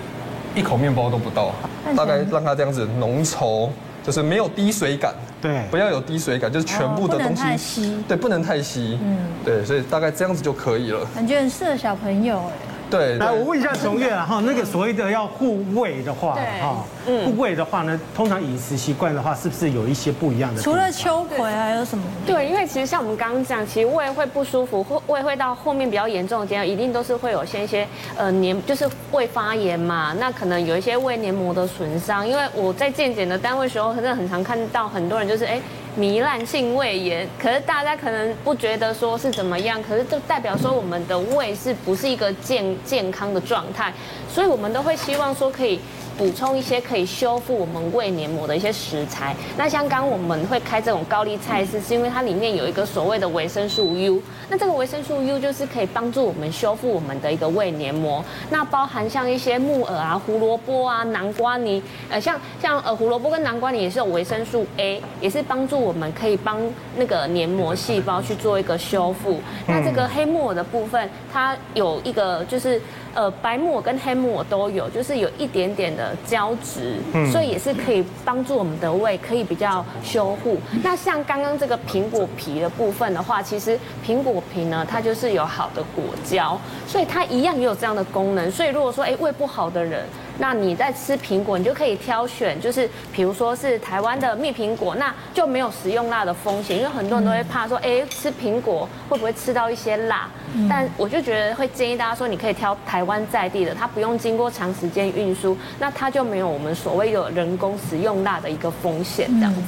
[0.56, 1.52] 一口面包都不到，
[1.96, 3.70] 大概让它这样子浓稠。
[4.04, 11.06] 就是没有滴水感，对，不要有滴水感，就是全部的东西，不能太稀，对，不能太稀，嗯，对，所以大概这样子就可以了。
[11.14, 12.69] 感觉很适合小朋友哎。
[12.90, 20.62] 对，来我问一下崇越啊哈，那个所谓的要护胃的话，哈，护胃的话呢，通常饮食习惯的话，是不是有一些不一样的？
[20.62, 22.04] 除了秋葵还有什么？
[22.26, 30.16] 对，因为其实像我们刚刚讲，其实胃会不舒服，或胃会到后面比较严重的阶段，一定都是会有些一些呃黏，就是胃发炎嘛。
[30.20, 32.28] 那可能有一些胃黏膜的损伤。
[32.28, 35.62] 因为我在健检的单位时候，真的很常看到很多人就是哎。
[35.98, 43.94] 糜烂性胃炎，可是大家可能不觉得说是怎么样，可是就代表说我们的胃是不是一个健健康的状态，
[44.32, 45.80] 所以我们都会希望说可以。
[46.20, 49.34] 补充一些可以修复我们胃黏膜的一些食材。
[49.56, 54.22] 那像刚我们会开这种高丽菜是，是因为它里面有一个所谓的维生素 U。
[54.50, 58.22] 那这个维生素 U 就是可以帮助我们修复我们的一个胃黏膜。
[58.50, 66.60] 那包含像一些木耳啊、胡萝卜啊、南瓜泥，呃，像像呃胡萝卜跟南瓜泥也是有维生素 A，也是帮助我们可以帮
[66.98, 69.40] 那个黏膜细胞去做一个修复。
[69.66, 72.82] 那这个黑木耳的部分，它有一个就是。
[73.20, 76.96] 呃，白木耳跟黑木耳都有，就是有一点点的胶质，
[77.30, 80.58] 所以也是可以帮助我们的胃可以比较修护。
[80.82, 83.78] 那像刚刚这个苹果皮的部分的话，其实
[84.08, 88.50] 苹果皮呢，它就是有好的果胶，所以它一样也有这样的功能。
[88.50, 90.06] 所以如果说哎胃不好的人，
[90.40, 100.30] 那你在吃苹果，你就可以挑选，就是比如说是台湾的蜜苹果，那就没有食用辣的风险，因为很多人都会怕说，哎，吃苹果会不会吃到一些辣？
[100.70, 109.62] 但我就觉得会建议大家说，你可以挑台湾在地的，它不用经过长时间运输，那它就没有我们所谓的人工食用辣的一个风险这样子。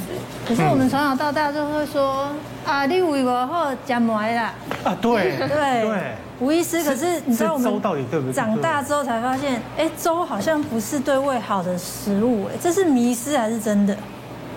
[0.47, 2.29] 可是我们从小到大就会说，
[2.65, 4.53] 啊，你胃不好吃糜啦。
[4.85, 6.11] 啊，对对对。
[6.41, 8.33] 吴医师，可是你知道我们到底对不对？
[8.33, 13.95] 长大之后才发现，哎，粥好像不是对胃好的食物，哎，这是迷失还是真的？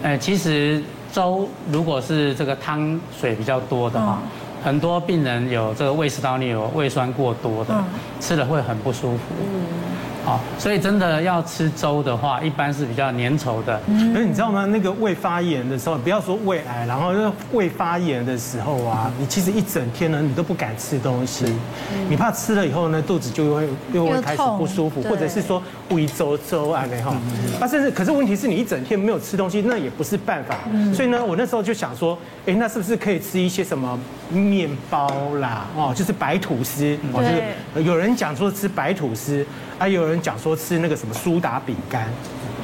[0.02, 4.18] 哎，其实粥如果是这个汤水比较多的话，
[4.64, 7.74] 很多病人有这个胃食道逆流、胃酸过多的，
[8.18, 9.20] 吃了会很不舒服。
[9.38, 9.64] 嗯。
[10.24, 13.78] 好，所以真的要吃粥的话，一般是比较粘稠的。
[13.86, 14.64] 可是你知道吗？
[14.64, 21.44] 那个胃发炎的时候，不要说胃癌，然后就是胃发炎的时候啊，你其实一整天呢，你都不敢吃东西，
[22.08, 27.14] 你怕吃了以后呢，肚子就会又会开始不舒服，或者是说胃周周啊那哈。
[27.60, 30.56] 啊，甚至可是问题是你一整天没有吃东西，那也不是办法。
[30.94, 33.98] 所以呢，我那时候就想说，哎，那是不是可以吃一些什么
[34.30, 35.06] 面包
[35.38, 35.66] 啦？
[35.76, 39.44] 哦，就是白吐司，哦，就是有人讲说吃白吐司。
[39.76, 42.08] 啊有人讲说吃那个什么苏打饼干，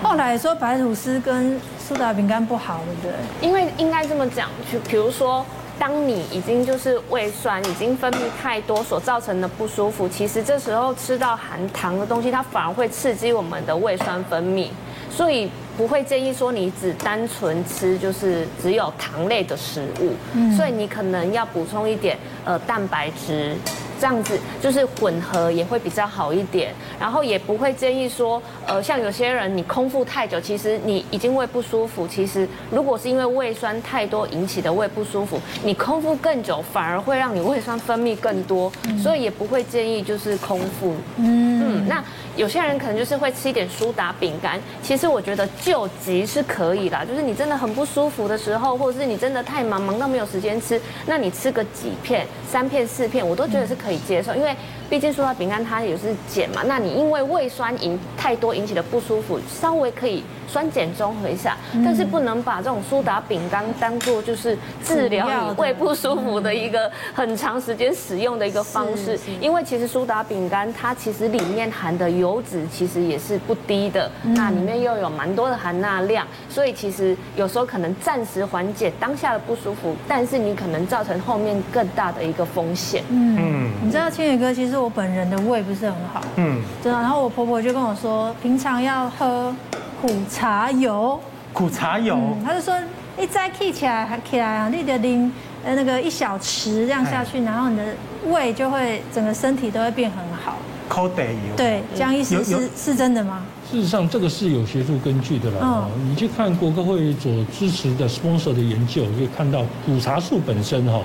[0.03, 3.49] 后来说白吐司跟苏打饼干不好，对不对？
[3.49, 5.45] 因为应该这么讲，就比如说，
[5.79, 14.69] 当你已经就是胃酸已经分泌太多所造成的不舒服，其实这时候吃到含糖的东西，它反而会刺激我们的胃酸分泌，
[15.11, 20.15] 所以不会建议说你只单纯吃就是只有糖类的食物，
[20.57, 23.57] 所以你可能要补充一点呃蛋白质。
[24.01, 32.09] 这样子就是混合也会比较好一点，然后也不会建议说，呃，像有些人你空腹太久，其实你已经胃不舒服。
[32.09, 40.95] 其实如果是因为胃酸太多引起的胃不舒服，你空腹更久反而会让你胃酸分泌更多，所以也不会建议就是空腹。
[41.17, 42.03] 嗯，嗯，那
[42.41, 53.99] 有些人可能就是会吃一点苏打饼干，其实我觉得救急是可以啦，就是你真的很不舒服的时候，或者是你真的太忙，忙到没有时间吃，那你吃个几片，三片四片，我都觉得是可以。
[54.09, 54.57] 接受，因为
[54.89, 56.63] 毕竟苏打饼干，它也是碱嘛。
[56.65, 60.25] 那你因为胃酸引太多引起的不舒服，稍微可以。
[60.51, 83.05] 酸碱中和一下，但是不能把这种苏打饼干当做就是治疗你胃不舒服的一个很长时间使用的一个方式，因为其实苏打饼干它其实里面含的油脂其实也是不低的，那里面又有蛮多的含钠量，所以其实有时候可能暂时缓解当下的不舒服，但是你可能造成后面更大的一个风险。
[83.09, 89.55] 嗯，你知道千宇哥，其实我本人的胃不是很好，嗯，对啊，然后我婆婆就跟我说，平常要喝。
[90.01, 91.21] 苦茶油，
[91.53, 92.75] 苦茶油，嗯、他就说
[93.19, 95.31] 一再起起来，还起来啊，你得拎
[95.63, 97.85] 呃那个一小匙这样下去，然后你的
[98.29, 100.57] 胃就会整个身体都会变很好。
[100.89, 103.43] 苦茶油，对，这样意思是是真的吗？
[103.71, 105.61] 事实上，这个是有学术根据的了。
[105.61, 111.03] 哦，你去看国科会所支持的 sponsor 的研究，可以看到苦茶素本身哈，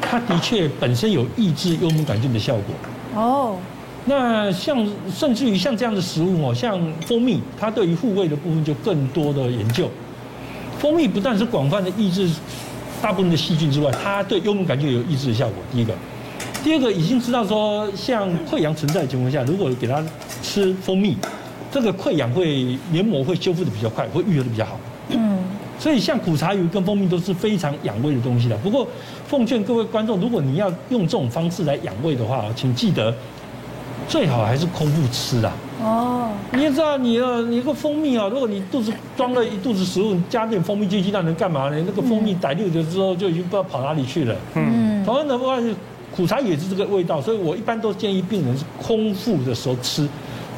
[0.00, 3.22] 它的确本身有抑制幽门杆菌的效果。
[3.22, 3.56] 哦。
[4.06, 9.88] 那像甚至于像这样的食物哦，像蜂蜜，它对于护胃的部分就更多的研究。
[10.78, 12.28] 蜂蜜不但是广泛的抑制
[13.00, 15.56] 大部分的细菌之外，它对幽门杆菌有抑制的效果。
[15.72, 15.94] 第一个，
[16.62, 20.04] 第二个已经知道说，像溃疡存在的情况下，如果给它
[20.42, 21.16] 吃蜂蜜，
[21.72, 24.78] 这个溃疡会黏膜会修复的比较快，会愈合的比较好。
[25.08, 25.38] 嗯，
[25.78, 28.56] 所以像苦茶油跟蜂蜜都是非常养胃的东西的。
[28.58, 28.86] 不过
[29.26, 33.14] 奉劝各位观众，如果你要用这种方式来养胃的话，请记得。
[34.08, 35.52] 最好还是空腹吃啊，
[35.82, 41.82] 哦，你也知道你啊，你个蜂蜜啊，如果你肚子装了一肚子食物，你加点蜂蜜进去，那能干嘛呢？
[41.86, 44.36] 那个蜂蜜逮溜了之后，就已经不知道跑哪里去了。
[44.54, 45.56] 嗯，同样的话，
[46.14, 50.08] 苦茶也是这个味道，所以我一般都建议病人是空腹的时候吃，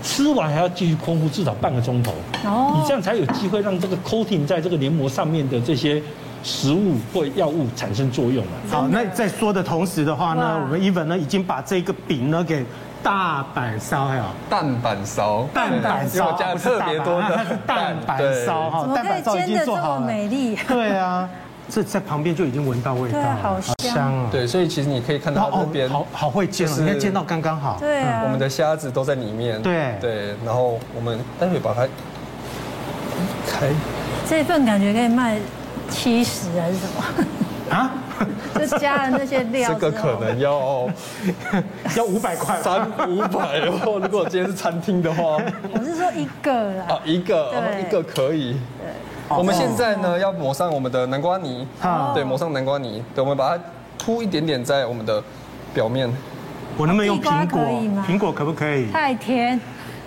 [0.02, 2.12] 吃完还要继续空腹至少半个钟头。
[2.44, 6.02] 哦，你这样才有机会让这个 coating 在这个黏膜上面的这些
[6.42, 8.50] 食物或药物产生作用了。
[8.68, 12.64] 好，那在说的同时的话呢，我们 even 呢已经把这个饼呢给。
[13.02, 20.56] 大阪烧还有蛋板烧，蛋板烧加的特别多的，它是蛋板烧哈，蛋板烧已经做好了，美丽。
[20.66, 21.28] 对啊，
[21.68, 24.28] 这在旁边就已经闻到味道了，好香啊。
[24.32, 27.76] 对，所以其实你可以看到那边好好会煎哦，你看煎到刚刚好。
[27.78, 29.62] 对啊，我们的虾子都在里面。
[29.62, 31.82] 对对，然后我们待会把它
[33.46, 33.68] 开。
[34.28, 35.38] 这份感觉可以卖
[35.88, 37.24] 七十还是什么？
[37.70, 37.92] 啊？
[38.58, 40.88] 就加了那些料， 这个可能要
[41.96, 44.00] 要五百块，三五百哦。
[44.02, 45.36] 如果今天是餐厅的话，
[45.72, 46.84] 我是说一个啦。
[46.88, 48.52] 啊，一个，一个可以。
[48.78, 51.66] 对，我们现在呢要抹上我们的南瓜泥，
[52.14, 53.04] 对，抹上南瓜泥。
[53.14, 53.62] 对，我们把它
[53.98, 55.22] 铺一点点在我们的
[55.74, 56.10] 表面。
[56.78, 57.60] 我能不能用苹果？
[58.06, 58.90] 苹果可不可以？
[58.90, 59.60] 太甜。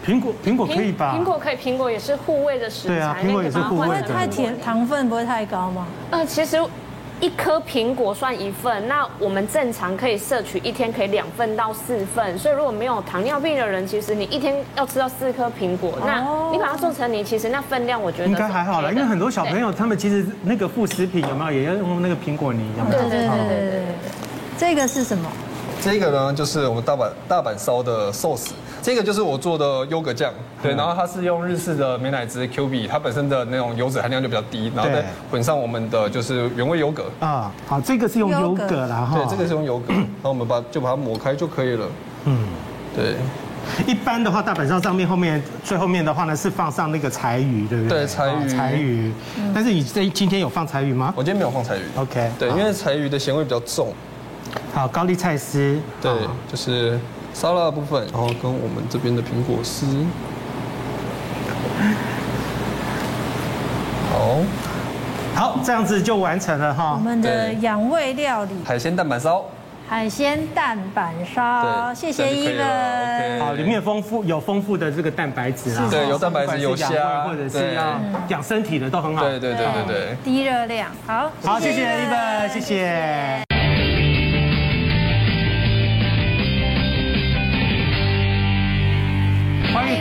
[0.05, 1.15] 苹果，苹果可以吧？
[1.15, 2.95] 苹果可以，苹果也是护胃的食材。
[2.95, 4.07] 对啊，苹果也是护胃的。
[4.07, 5.85] 太甜，糖分不会太高吗？
[6.09, 6.57] 呃，其实。
[7.21, 16.19] 一颗苹果算一份，那我们正常可以摄取一天可以两份到四份，所以如果没有糖尿病的人，其实你一天要吃到四颗苹果，那
[16.51, 22.71] 你把它做成泥，其实那分量我觉得应该还好了，因为很多小朋友他们其实那个副食品有没有也要用那个苹果泥？
[22.77, 23.01] 有没有？
[23.01, 23.81] 对对对对对，
[24.57, 25.29] 这个是什么？
[25.81, 28.53] 这个呢，就是我们大阪大阪烧的寿司。
[28.81, 37.51] 这个就是我做的优格酱，对，然后它是用日式的美乃滋 Q B，它本身的那种油脂含量就比较低，然后再混上我们的就是原味优格啊。
[37.67, 39.17] 好，这个是用优格啦哈。
[39.17, 41.85] 对，这个是用优格， 然后我们把就把它抹开就可以了。
[42.25, 42.47] 嗯，
[42.95, 43.15] 对。
[43.85, 47.99] 一般的话，大阪烧上面后面最后面的话呢，是放上那个柴鱼，对不对？
[47.99, 48.49] 对，柴鱼。
[48.49, 49.11] 柴鱼。
[49.53, 51.13] 但是你这今天有放柴鱼吗？
[51.15, 51.81] 我今天没有放柴鱼。
[51.95, 52.31] OK。
[52.39, 53.93] 对，因为柴鱼的咸味比较重。
[54.73, 55.77] 好，高丽菜丝。
[56.01, 56.11] 对，
[56.49, 56.97] 就是。
[57.33, 59.85] 沙拉的部分，然后跟我们这边的苹果丝，
[64.11, 64.37] 好，
[65.35, 66.93] 好，这样子就完成了哈。
[66.93, 69.45] 我们的养胃料理，海鲜蛋板烧，
[69.87, 73.39] 海鲜蛋板烧，谢谢伊文。
[73.39, 79.23] 好，里面丰富有丰富的这个蛋白质啊，对，有蛋白质，有虾，或者是要养身体的都很好。
[79.23, 83.48] 对对对对对，低热量，好，好，谢谢伊文，谢谢。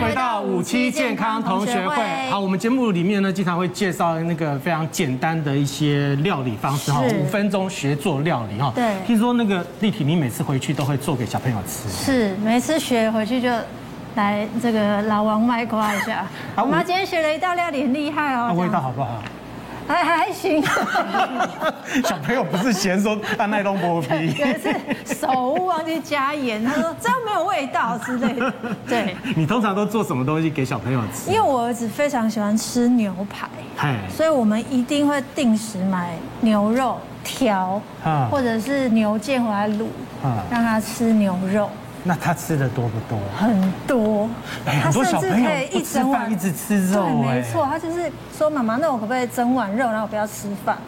[0.00, 1.96] 回到五期健康同学会。
[2.30, 8.72] 好，我们节目里面呢，经常会介绍那个非常简单的一些料理方式哈，五分钟学做料理哈。
[8.74, 8.84] 对。
[9.06, 11.88] 听说那个立体，你每次回去都会做给小朋友吃。
[11.88, 13.50] 是，每次学回去就
[14.14, 16.26] 来这个老王卖瓜一下。
[16.54, 18.48] 好，我妈今天学了一道料理，很厉害哦。
[18.52, 19.22] 那味道好不好？
[19.88, 20.62] 还还行，
[22.04, 24.08] 小朋友不是嫌说他那东薄皮，
[24.38, 24.70] 有一次
[25.06, 28.54] 手误忘记加盐，他说这样没有味道之类的。
[28.86, 31.30] 对，你通常都做什么东西给小朋友吃？
[31.30, 33.48] 因为我儿子非常喜欢吃牛排，
[34.10, 37.80] 所以我们一定会定时买牛肉条，
[38.30, 39.86] 或者是牛腱回来卤，
[40.50, 41.70] 让他吃牛肉。
[42.08, 43.18] 那他吃的多不多？
[43.36, 44.26] 很多，
[44.64, 47.02] 很多小朋友一整碗一直吃肉。
[47.04, 50.78] 对，没错，他就是说妈妈，那我可不可以整碗肉，然后我不要吃饭？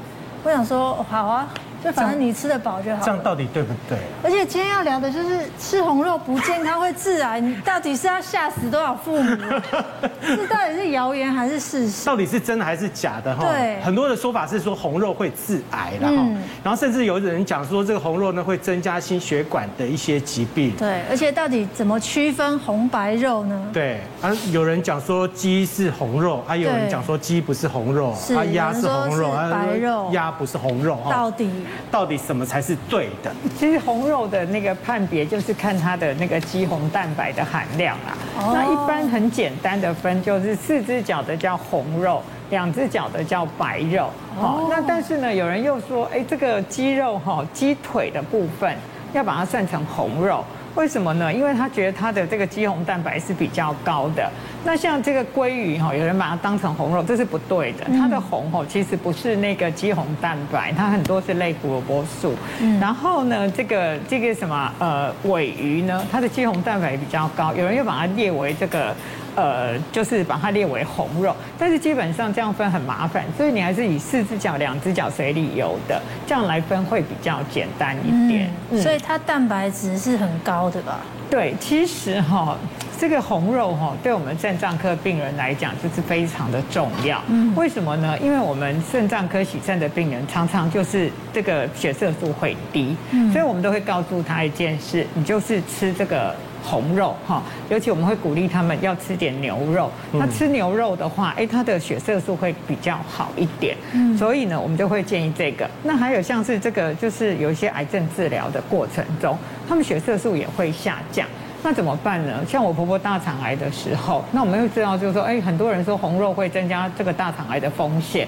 [0.43, 1.47] 我想说好啊。
[1.83, 3.03] 就反正你吃得饱就好。
[3.03, 3.99] 这样到底对不对？
[4.23, 9.37] 而且今天要聊的就是吃红肉不健康会致癌，你到底是要吓死多少父母？
[10.23, 12.07] 这到底是谣言还是事实？
[12.07, 13.35] 到底是真的还是假的？
[13.35, 16.27] 哈，对，很多的说法是说红肉会致癌的哈，
[16.63, 20.73] 然后甚至有人讲说这个红肉呢会增加心血管的一些疾病。
[20.77, 23.69] 对，而且到底怎么区分红白肉呢？
[23.73, 31.51] 对，啊，有人讲说鸡是红肉，还有人讲说鸡不是红肉，啊，鸭是红肉，白肉，鸭不是红肉，到底？
[31.91, 33.33] 到底什么才是对的？
[33.59, 38.17] 其实红肉的那个判别就是看它的那个肌红蛋白的含量啦。
[38.37, 44.11] 那一般很简单的分就是四只脚的叫红肉，两只脚的叫白肉。
[44.39, 48.75] 好，那但是呢，有人又说，哎，这个鸡肉哈，鸡腿的部分
[49.13, 50.45] 要把它算成红肉。
[50.77, 51.33] 为什么呢？
[51.33, 54.31] 因为他觉得它的这个肌红蛋白是比较高的。
[54.65, 57.85] 那像这个鲑鱼哈，有人把它当成红肉，这是不对的。
[57.97, 62.35] 它的红哈其实不是那个肌红蛋白，它很多是类胡萝卜素。
[62.81, 68.95] 然后呢，这个这个什么呃尾鱼呢，它的肌红蛋白比较高，有人又把它列为这个
[69.35, 71.35] 呃，就是把它列为红肉。
[71.59, 78.51] 但是基本上这样分很麻烦，所以你还是以四只脚、两只脚水里游的这样来分会比较简单一点。
[78.71, 81.01] 嗯，所以它蛋白质是很高的吧？
[81.31, 82.57] 对，其实哈。
[82.99, 87.19] 这个红肉哈，对我们肾脏科病人来讲就是非常的重要。
[87.29, 88.15] 嗯，为什么呢？
[88.19, 97.43] 因为我们肾脏科洗肾的病人常常就是这个血色素会低，嗯，所以我们都会告诉他一件事：你就是吃这个红肉哈。
[97.69, 99.91] 尤其我们会鼓励他们要吃点牛肉。
[100.13, 103.77] 那吃牛肉的话，哎，他的血色素会比较好一点。
[103.93, 105.69] 嗯，所以呢，我们就会建议这个。
[105.83, 109.37] 那还有像是这个，就是有一些癌症治疗的过程中，
[109.69, 111.27] 他们血色素也会下降。
[111.63, 112.43] 那怎么办呢？
[112.49, 118.27] 像我婆婆大肠癌的时候，那我们又知道，就是说，哎，很多人说红肉会增加这个大肠癌的风险。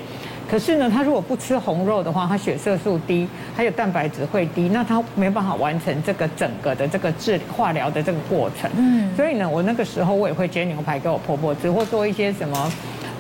[0.51, 3.27] 可是呢，他如果不吃红肉的话，他血色素低，
[3.57, 8.71] 还有蛋白质会低，那他没办法完成这个整个的这个治化疗的这个过程。
[8.77, 12.73] 嗯，所以呢，我那个时候我也会煎牛排给我婆婆吃，或做一些什么，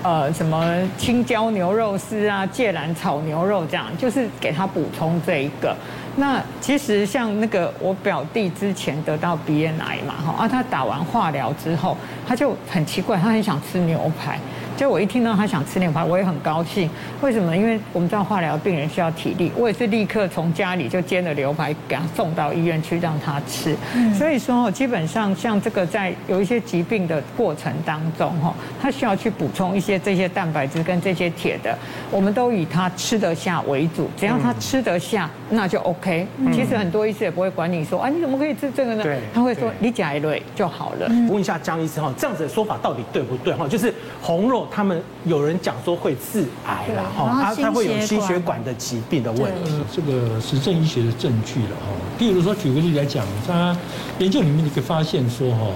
[0.02, 5.74] 呃，什么青椒牛肉丝啊、芥蓝炒牛肉这样，就是给他补充这一个。
[6.16, 11.96] 那其实像那个我表弟之前得到鼻咽癌嘛，哈啊，他打完化疗之后，
[12.28, 14.38] 他就很奇怪，他很想吃牛排。
[14.82, 16.90] 就我一听到他想吃牛排，我也很高兴。
[17.20, 17.56] 为什么？
[17.56, 23.76] 因为我们知道化疗病人需要体力，我也是立刻从家里就煎了牛排给他送到医院去让他吃。
[24.12, 31.78] 所以说，基本上像这个在有一些疾病的过程当中，哈，他需要去补充一些这些蛋白质跟这些铁的，
[32.10, 34.10] 我们都以他吃得下为主。
[34.16, 36.26] 只要他吃得下，那就 OK。
[36.52, 39.04] 其实很多医师也不会管你说啊，你怎么可以吃这个呢？
[39.32, 41.06] 他会说你加一类就好了。
[41.30, 43.68] 问一下江医生哈，这样子的说法到底对不对哈？
[43.68, 44.66] 就是红肉。
[44.74, 49.70] 他们有人讲说会致癌啦哈，他他会有心血管的疾病的问题。
[49.92, 51.92] 这个实证医学的证据了哈。
[52.18, 53.76] 比如说举个例子来讲，他
[54.18, 55.66] 研究里面你可以发现说哈，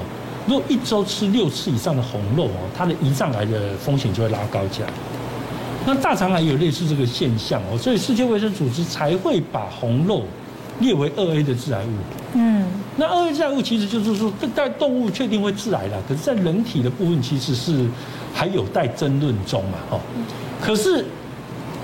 [0.47, 4.89] 如果一周吃六次以上的红肉哦，它的胰脏癌的风险就会拉高起来。
[5.85, 10.23] 那大肠癌有类似这个现象哦，所以世界卫生组织才会把红肉
[10.81, 11.91] 列为二 A 的致癌物。
[12.35, 12.67] 嗯，
[12.97, 17.87] 那二 A 致癌物其实就是说，在动物确定会致癌了，可是在人体的部分其实是。
[18.39, 19.99] 还有待争论中嘛，哦，
[20.61, 21.03] 可是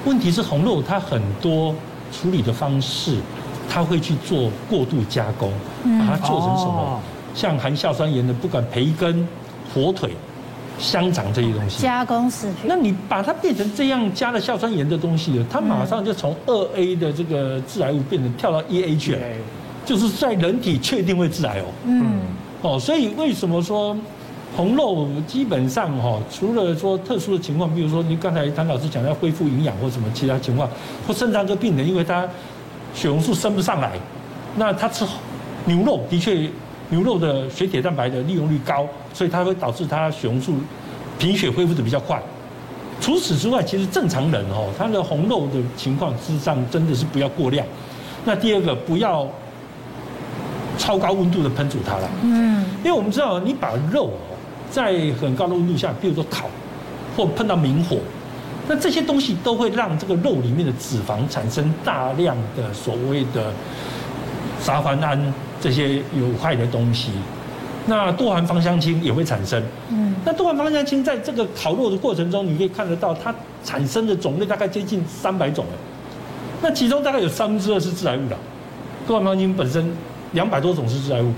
[0.04, 1.74] 问题是红肉它很多
[2.12, 3.16] 处理的方式，
[3.70, 5.50] 它会去做过度加工，
[5.82, 7.00] 把它做成什么？
[7.34, 9.26] 像含硝酸盐的，不管培根、
[9.72, 10.14] 火腿、
[10.82, 12.64] 香肠这些东西，加工食品。
[12.66, 19.20] 那你把它变成这样加了硝酸盐的东西了，它马上就从二 A 的这个致癌物变成跳到一 A 去了，
[19.86, 21.64] 就是在人体确定会致癌哦。
[21.86, 22.20] 嗯，
[22.62, 23.96] 哦，所以为什么说？
[24.54, 30.68] 红肉基本上哈，除了说特殊的情况，比如说你刚才谭老师讲要恢复营养或什么其他情况，
[31.08, 32.28] 或肾脏科病人，因为他
[32.94, 33.92] 血红素升不上来，
[34.54, 35.06] 那他吃
[35.64, 36.46] 牛肉的确
[36.90, 40.54] 牛肉的血铁蛋白的利用率高，所以它会导致它血红素
[41.18, 42.20] 贫血恢复的比较快。
[43.00, 47.66] 除此之外，其实正常人哦，他的红肉的情况事实上真的是不要过量。
[48.24, 49.28] 那第二个不要
[50.78, 54.36] 超高温度的烹煮它了，嗯，因为我们知道你把肉哦。
[54.70, 56.48] 在很高的温度下，比如说烤，
[57.14, 57.98] 或碰到明火，
[58.66, 63.52] 那这些东西都会让这个肉里面的脂肪产生大量的所谓的
[64.62, 67.10] 沙环胺这些有害的东西。
[67.86, 69.62] 那多环芳香烃也会产生。
[69.90, 70.14] 嗯。
[70.24, 75.64] 那多环芳香烃在这个烤肉的过程中，你可以看得到它产生的种类大概接近三百种。
[76.60, 78.36] 那其中大概有三分之二是致癌物的。
[79.06, 79.90] 多环芳香烃本身
[80.32, 81.32] 两百多种是致癌物，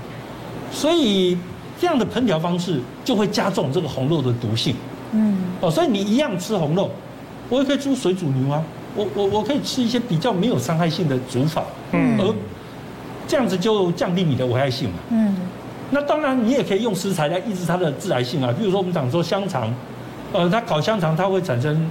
[0.71, 1.37] 所以。
[1.77, 4.73] 这样的烹调方式就会加重这个红肉的毒性。
[5.11, 6.89] 嗯，哦，所以你一样吃红肉，
[7.49, 8.63] 我也可以煮水煮牛啊，
[8.95, 12.33] 我我我可以吃一些比较没有伤害性的煮法，嗯，而
[13.27, 14.95] 这样子就降低你的危害性嘛。
[15.09, 15.35] 嗯，
[15.95, 19.73] 那当然你也可以用食材来抑制它的致癌性啊，比如说我们讲说香肠，
[20.33, 21.89] 呃，它烤香肠它会产生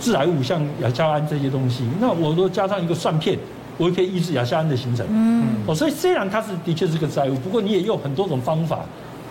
[0.00, 3.38] 致癌物，像亚硝胺这些东西，那我都加上一个蒜片，
[3.76, 5.04] 我也可以抑制亚硝胺的形成。
[5.10, 8.86] 嗯，哦，所以虽然它是的确是个致癌物，不过你也用很多种方法。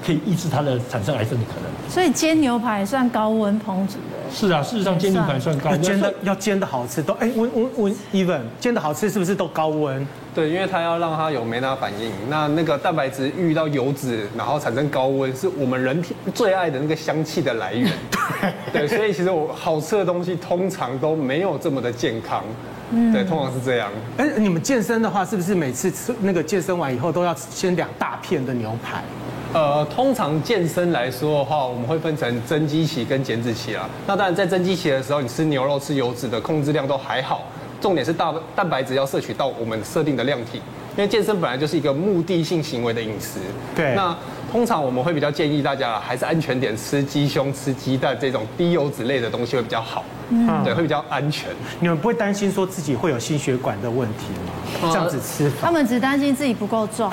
[0.06, 4.22] 可以抑制它的产生癌症的可能，所以煎牛排算高温烹煮的。
[4.34, 10.08] 是啊，事实上煎牛排算高温，煎的要煎的好吃都哎，温温温，even 煎的好吃是不是都高温？
[10.34, 17.92] 对，因为它要让它有梅纳反应，那那个蛋白质遇到油脂，然后产生高温，是我们人体最爱的那个香气的来源。
[18.72, 22.44] 对，对，所以其实我好吃的东西通常都没有这么的健康。
[22.94, 23.90] 嗯，对，通常是这样。
[24.18, 29.04] 哎，你们健身的话，是不是每次吃那个健身完以后都要先两大片的牛排？
[29.54, 33.90] 呃，通常健身来说的话，我们会分成增肌期跟减脂期啦。
[34.08, 37.44] 那当然，在增肌期的时候，你吃牛肉、吃油脂的控制量都还好，
[37.82, 40.62] 重点是大蛋白质要摄取到我们设定的量体。
[40.96, 43.40] 因为健身本来就是一个目的性行为的饮食。
[43.76, 43.94] 对。
[43.94, 44.16] 那
[44.52, 51.50] 通常我们会比较建议大家还是安全点，吃鸡胸、吃鸡蛋这种低油脂类的东西会比较好，嗯，对，会比较安全。
[51.80, 54.90] 你们不会担心说自己会有心血管的问题吗？
[54.92, 57.10] 这样子吃法，他们只担心自己不够壮。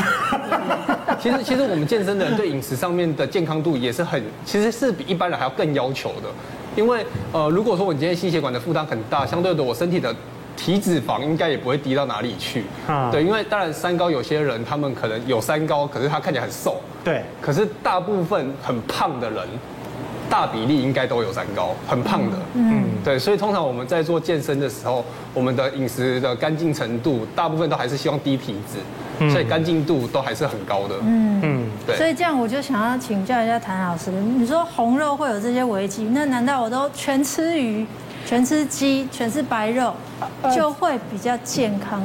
[1.21, 6.29] 其实，其实我们健身的人对饮食上面的健康度也是很，其实是比一般人还要更要求的。
[6.75, 10.13] 因为，呃，如果说我今天心血管的负担很大，相对的我身体的。
[10.59, 19.47] 体脂肪应该也不会低到哪里去，嗯，对，因为当然三高有些人他们可能有三高，可是他看起来很瘦，对，可是大部分很胖的人，
[20.29, 31.41] 大比例应该都有三高，很胖的，嗯，对，所以通常我们在做健身的时候，我们的饮食的干净程度，大部分都还是希望低体脂，所以干净度都还是很高的，嗯。
[31.41, 37.87] 嗯，对，所以这样我就想要请教一下谭老师，你说红肉会有这些危机，那难道我都全吃鱼？
[38.29, 39.95] 全吃鸡，全吃白肉，
[40.55, 42.03] 就会比较健康。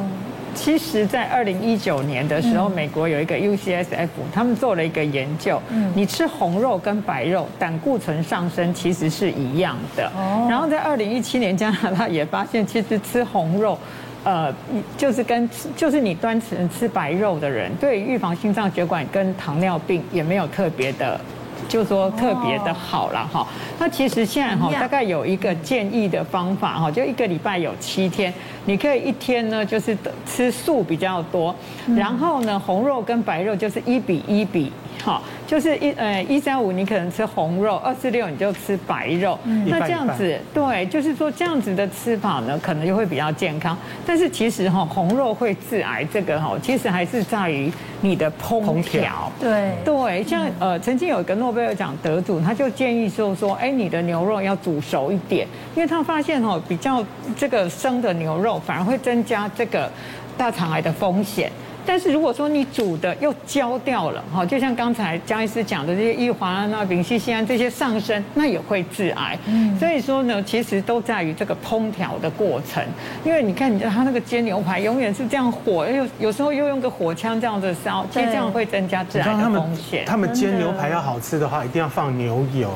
[0.55, 5.61] 其实，在二零一九年的时候，美国有一个 UCSF，他们做了一个研究。
[5.93, 10.09] 你吃红肉跟白肉，胆固醇上升其实是一样的。
[10.47, 13.77] 然后在二零一七年，加拿大也发现，其实吃红肉，
[14.23, 14.49] 呃，
[14.95, 21.19] 就是跟就是你单纯吃白肉的人，对预防心脏血管跟糖尿病也没有特别的。
[21.67, 23.47] 就说特别的好了哈，
[23.79, 28.33] 那其实现在哈大概有一个建议的方法哈，就一个礼拜有七天，
[28.65, 31.55] 你可以一天呢就是吃素比较多，
[31.95, 34.71] 然后呢红肉跟白肉就是一比一比。
[35.03, 43.77] 好，就是一呃一三五你可能吃红肉，二四六你就吃白肉，那这样子对，就是说这样子的吃法呢，可能就会比较健康。
[44.05, 49.29] 但是其实哈红肉会致癌，这个哈其实还是在于你的烹调。
[49.41, 55.45] 对对，像呃曾经有一个诺贝尔奖得主，他就建议说说，哎你的牛肉要煮熟一点，
[55.75, 59.91] 因为他发现哈比较这个生的牛肉反而会增加这个
[60.37, 61.51] 大肠癌的风险。
[61.85, 69.37] 但是如果说你煮的又焦掉了，哈，就像刚才江医师讲的这些异磺胺啊、丙烯酰胺这些上升，那也会致癌。
[69.45, 72.83] 嗯，所以说呢，其实都在于这个烹调的过程。
[73.23, 80.05] 因为你看，你他那个煎牛排永远是这样火，又有时候又用个火枪这样子烧，其实这样会增加致癌的风险。
[80.05, 82.69] 他们煎牛排要好吃的话，一定要放牛油。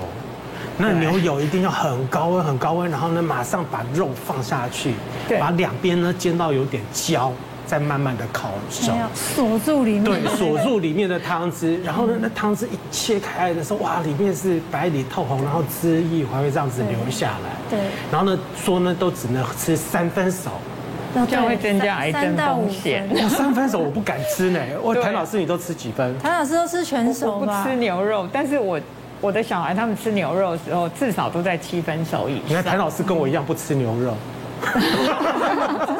[0.78, 4.94] 那牛油一定要很高温，很高温，然后呢，马上把肉放下去，
[5.40, 7.32] 把两边呢煎到有点焦。
[7.68, 20.50] 再慢慢的烤熟，锁住里面，对，锁住里面的汤汁，然后呢，那汤汁一切开来的时候，哇，里面是白里透红，然后汁液还会这样子流下来，对，然后呢，说呢都只能吃三分熟，
[21.30, 23.08] 这样会增加癌症风险。
[23.30, 26.18] 三分熟我不敢吃呢， 我谭老师你都吃几分？
[26.20, 27.64] 谭老师都吃全熟吧？
[27.64, 28.80] 不吃牛肉，但是我
[29.20, 32.44] 我的小孩他们吃牛肉的时候，至少都在七分熟以上。
[32.48, 34.14] 你看谭老师跟我一样不吃牛肉。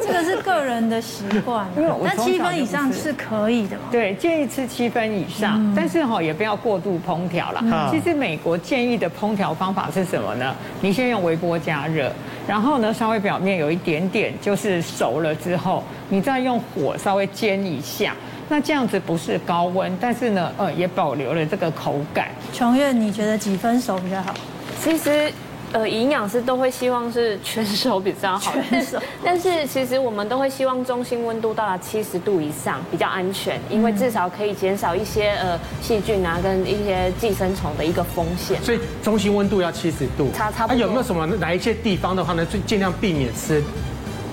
[0.00, 3.84] 这个是个人的习惯，因为那七分以上是可以的嘛？
[3.90, 7.90] 对，建议吃七分以上，但是哈也不要过度烹调了。
[7.90, 10.54] 其实美国建议的烹调方法是什么呢？
[10.80, 12.12] 你先用微波加热，
[12.46, 18.14] 然后呢稍微表面有一点点就是熟了之后，你再用火稍微煎一下。
[18.48, 22.28] 那这样子不是高温，但是呢呃也保留了这个口感。
[22.52, 24.34] 琼月，你觉得几分熟比较好？
[24.80, 25.32] 其实。
[25.74, 28.96] 呃，营养师都会希望是全熟比较好， 全熟。
[29.24, 38.62] 但是其实我们都会希望中心温度到达七十度以上比较安全，因为至少可以减少一些呃细菌啊跟一些寄生虫的一个风险。
[38.62, 40.30] 所以中心温度要七十度。
[40.32, 40.80] 差差不多。
[40.80, 43.60] 有没有什么哪一些地方的话呢，就尽量避免吃？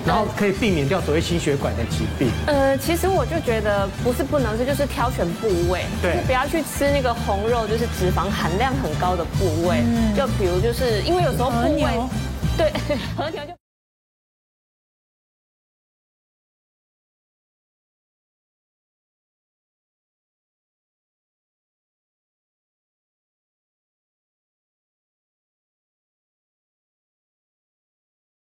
[0.06, 2.30] 然后可以避免掉所谓心血管的疾病。
[2.46, 9.78] 呃，其实我就觉得不是不能吃，就是挑选部位，对，就是不要去吃那个红肉，就是脂肪含量很高的部位。
[9.86, 11.90] 嗯，就比如就是因为有时候部位，
[12.56, 12.72] 对，
[13.16, 13.61] 和牛就。